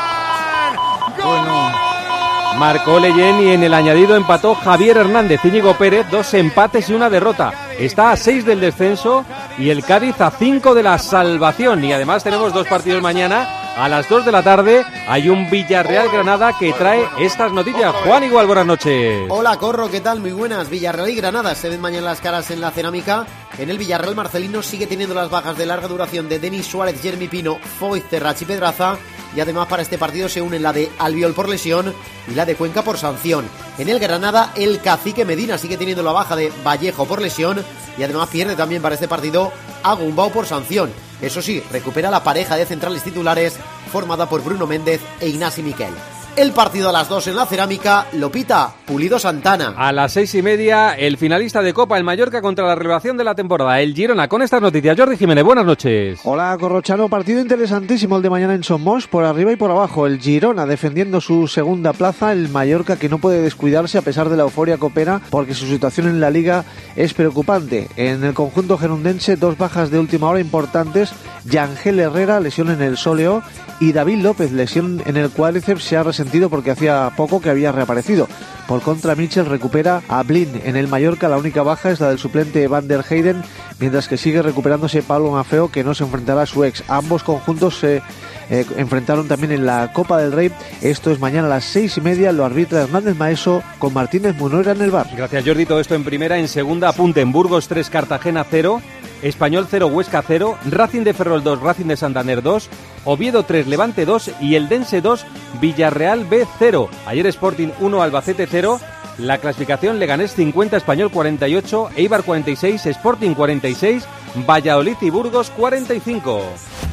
Marcó 2.57 2.99
Leyen 2.99 3.39
y 3.39 3.51
en 3.51 3.61
el 3.61 3.73
añadido 3.75 4.15
empató 4.15 4.55
Javier 4.55 4.97
Hernández, 4.97 5.45
Íñigo 5.45 5.77
Pérez, 5.77 6.07
dos 6.09 6.33
empates 6.33 6.89
y 6.89 6.93
una 6.93 7.07
derrota. 7.07 7.53
Está 7.77 8.11
a 8.11 8.17
seis 8.17 8.45
del 8.45 8.59
descenso 8.59 9.23
y 9.59 9.69
el 9.69 9.83
Cádiz 9.85 10.19
a 10.21 10.31
cinco 10.31 10.73
de 10.73 10.81
la 10.81 10.97
salvación. 10.97 11.83
Y 11.83 11.93
además 11.93 12.23
tenemos 12.23 12.51
dos 12.53 12.65
partidos 12.65 13.03
mañana. 13.03 13.47
A 13.77 13.87
las 13.87 14.09
dos 14.09 14.25
de 14.25 14.31
la 14.31 14.41
tarde 14.41 14.83
hay 15.07 15.29
un 15.29 15.51
Villarreal 15.51 16.09
Granada 16.09 16.57
que 16.57 16.73
trae 16.73 17.07
estas 17.19 17.51
noticias. 17.51 17.93
Juan 18.03 18.23
Igual, 18.23 18.47
buenas 18.47 18.65
noches. 18.65 19.27
Hola 19.29 19.57
Corro, 19.57 19.91
¿qué 19.91 20.01
tal? 20.01 20.19
Muy 20.19 20.31
buenas. 20.31 20.67
Villarreal 20.67 21.11
y 21.11 21.15
Granada 21.15 21.53
se 21.53 21.69
ven 21.69 21.79
mañana 21.79 22.07
las 22.07 22.21
caras 22.21 22.49
en 22.49 22.59
la 22.59 22.71
cerámica. 22.71 23.27
En 23.59 23.69
el 23.69 23.77
Villarreal 23.77 24.15
Marcelino 24.15 24.63
sigue 24.63 24.87
teniendo 24.87 25.13
las 25.13 25.29
bajas 25.29 25.59
de 25.59 25.67
larga 25.67 25.87
duración 25.87 26.27
de 26.27 26.39
Denis 26.39 26.65
Suárez, 26.65 26.99
Jeremy 27.03 27.27
Pino, 27.27 27.59
Foy, 27.79 28.01
Terrachi 28.01 28.45
Pedraza 28.45 28.97
y 29.35 29.39
además 29.39 29.67
para 29.67 29.81
este 29.81 29.97
partido 29.97 30.29
se 30.29 30.41
unen 30.41 30.63
la 30.63 30.73
de 30.73 30.89
Albiol 30.99 31.33
por 31.33 31.49
lesión 31.49 31.93
y 32.29 32.35
la 32.35 32.45
de 32.45 32.55
Cuenca 32.55 32.81
por 32.81 32.97
sanción. 32.97 33.45
En 33.77 33.89
el 33.89 33.99
Granada, 33.99 34.53
el 34.55 34.81
cacique 34.81 35.25
Medina 35.25 35.57
sigue 35.57 35.77
teniendo 35.77 36.03
la 36.03 36.11
baja 36.11 36.35
de 36.35 36.51
Vallejo 36.65 37.05
por 37.05 37.21
lesión 37.21 37.63
y 37.97 38.03
además 38.03 38.29
pierde 38.29 38.55
también 38.55 38.81
para 38.81 38.95
este 38.95 39.07
partido 39.07 39.51
a 39.83 39.93
Gumbao 39.93 40.31
por 40.31 40.45
sanción. 40.45 40.91
Eso 41.21 41.41
sí, 41.41 41.63
recupera 41.71 42.11
la 42.11 42.23
pareja 42.23 42.55
de 42.55 42.65
centrales 42.65 43.03
titulares 43.03 43.55
formada 43.91 44.29
por 44.29 44.43
Bruno 44.43 44.67
Méndez 44.67 45.01
e 45.19 45.29
Ignasi 45.29 45.63
Miquel. 45.63 45.93
El 46.37 46.51
partido 46.51 46.89
a 46.89 46.91
las 46.91 47.09
2 47.09 47.29
en 47.29 47.35
la 47.35 47.47
cerámica 47.47 48.05
Lopita, 48.13 48.71
Pulido 48.85 49.17
Santana. 49.17 49.73
A 49.75 49.91
las 49.91 50.13
seis 50.13 50.35
y 50.35 50.43
media, 50.43 50.93
el 50.93 51.17
finalista 51.17 51.63
de 51.63 51.73
Copa, 51.73 51.97
el 51.97 52.03
Mallorca, 52.03 52.43
contra 52.43 52.67
la 52.67 52.75
revelación 52.75 53.17
de 53.17 53.23
la 53.23 53.33
temporada, 53.33 53.81
el 53.81 53.95
Girona. 53.95 54.27
Con 54.27 54.43
estas 54.43 54.61
noticias, 54.61 54.95
Jordi 54.95 55.17
Jiménez, 55.17 55.43
buenas 55.43 55.65
noches. 55.65 56.19
Hola, 56.23 56.55
Corrochano. 56.59 57.09
Partido 57.09 57.41
interesantísimo 57.41 58.17
el 58.17 58.21
de 58.21 58.29
mañana 58.29 58.53
en 58.53 58.63
Somos, 58.63 59.07
por 59.07 59.23
arriba 59.23 59.51
y 59.51 59.55
por 59.55 59.71
abajo. 59.71 60.05
El 60.05 60.19
Girona 60.19 60.67
defendiendo 60.67 61.21
su 61.21 61.47
segunda 61.47 61.91
plaza, 61.91 62.31
el 62.33 62.49
Mallorca 62.49 62.97
que 62.97 63.09
no 63.09 63.17
puede 63.17 63.41
descuidarse 63.41 63.97
a 63.97 64.03
pesar 64.03 64.29
de 64.29 64.37
la 64.37 64.43
euforia 64.43 64.77
copera, 64.77 65.19
porque 65.31 65.55
su 65.55 65.65
situación 65.65 66.07
en 66.07 66.19
la 66.19 66.29
liga 66.29 66.65
es 66.95 67.15
preocupante. 67.15 67.87
En 67.95 68.23
el 68.23 68.35
conjunto 68.35 68.77
gerundense, 68.77 69.37
dos 69.37 69.57
bajas 69.57 69.89
de 69.89 69.97
última 69.97 70.29
hora 70.29 70.39
importantes. 70.39 71.13
Yangel 71.45 71.99
Herrera, 71.99 72.39
lesión 72.39 72.69
en 72.69 72.83
el 72.83 72.97
sóleo, 72.97 73.41
y 73.79 73.93
David 73.93 74.21
López, 74.21 74.51
lesión 74.51 75.01
en 75.05 75.17
el 75.17 75.29
cuádriceps, 75.29 75.83
se 75.83 75.97
ha 75.97 76.03
resentido 76.03 76.26
porque 76.49 76.71
hacía 76.71 77.11
poco 77.15 77.41
que 77.41 77.49
había 77.49 77.71
reaparecido. 77.71 78.27
Por 78.67 78.81
contra, 78.81 79.15
Mitchell 79.15 79.45
recupera 79.45 80.01
a 80.09 80.23
Blin 80.23 80.61
en 80.65 80.75
el 80.75 80.87
Mallorca. 80.87 81.29
La 81.29 81.37
única 81.37 81.63
baja 81.63 81.89
es 81.89 81.99
la 81.99 82.09
del 82.09 82.19
suplente 82.19 82.67
Van 82.67 82.87
der 82.87 83.03
Heyden, 83.09 83.41
mientras 83.79 84.07
que 84.07 84.17
sigue 84.17 84.41
recuperándose 84.41 85.01
Pablo 85.01 85.31
Mafeo, 85.31 85.71
que 85.71 85.83
no 85.83 85.93
se 85.93 86.03
enfrentará 86.03 86.41
a 86.41 86.45
su 86.45 86.63
ex. 86.63 86.83
Ambos 86.89 87.23
conjuntos 87.23 87.79
se 87.79 88.01
eh, 88.49 88.65
enfrentaron 88.75 89.27
también 89.27 89.53
en 89.53 89.65
la 89.65 89.93
Copa 89.93 90.17
del 90.17 90.33
Rey. 90.33 90.51
Esto 90.81 91.11
es 91.11 91.19
mañana 91.19 91.47
a 91.47 91.49
las 91.49 91.63
seis 91.63 91.97
y 91.97 92.01
media. 92.01 92.31
Lo 92.33 92.43
arbitra 92.43 92.83
Hernández 92.83 93.15
Maeso 93.15 93.63
con 93.79 93.93
Martínez 93.93 94.35
Munuera 94.35 94.73
en 94.73 94.81
el 94.81 94.91
bar. 94.91 95.07
Gracias, 95.15 95.45
Jordi. 95.45 95.65
Todo 95.65 95.79
esto 95.79 95.95
en 95.95 96.03
primera. 96.03 96.37
En 96.37 96.47
segunda, 96.47 96.89
apunte 96.89 97.21
en 97.21 97.31
Burgos 97.31 97.67
3, 97.69 97.89
Cartagena 97.89 98.45
0. 98.49 98.81
Español 99.21 99.67
0, 99.69 99.87
Huesca 99.87 100.23
0, 100.25 100.57
Racing 100.69 101.03
de 101.03 101.13
Ferrol 101.13 101.43
2, 101.43 101.61
Racing 101.61 101.85
de 101.85 101.97
Santander 101.97 102.43
2, 102.43 102.69
Oviedo 103.07 103.43
3, 103.43 103.67
Levante 103.67 104.05
2 104.05 104.31
y 104.41 104.55
el 104.55 104.67
Dense 104.67 104.99
2, 104.99 105.25
Villarreal 105.61 106.25
B 106.25 106.45
0. 106.59 106.89
Ayer 107.05 107.25
Sporting 107.27 107.69
1, 107.79 108.01
Albacete 108.03 108.47
0. 108.51 108.81
La 109.17 109.37
clasificación 109.37 109.97
Leganés 109.97 110.33
50, 110.33 110.75
Español 110.75 111.09
48, 111.09 111.89
Eibar 111.95 112.23
46, 112.23 112.85
Sporting 112.85 113.33
46, 113.33 114.05
Valladolid 114.47 114.97
y 114.99 115.09
Burgos 115.09 115.49
45. 115.51 116.41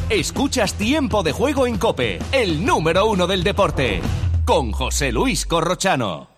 Escuchas 0.08 0.74
Tiempo 0.74 1.24
de 1.24 1.32
Juego 1.32 1.66
en 1.66 1.78
Cope, 1.78 2.20
el 2.30 2.64
número 2.64 3.06
uno 3.06 3.26
del 3.26 3.42
deporte, 3.42 4.00
con 4.44 4.70
José 4.70 5.10
Luis 5.10 5.44
Corrochano. 5.44 6.28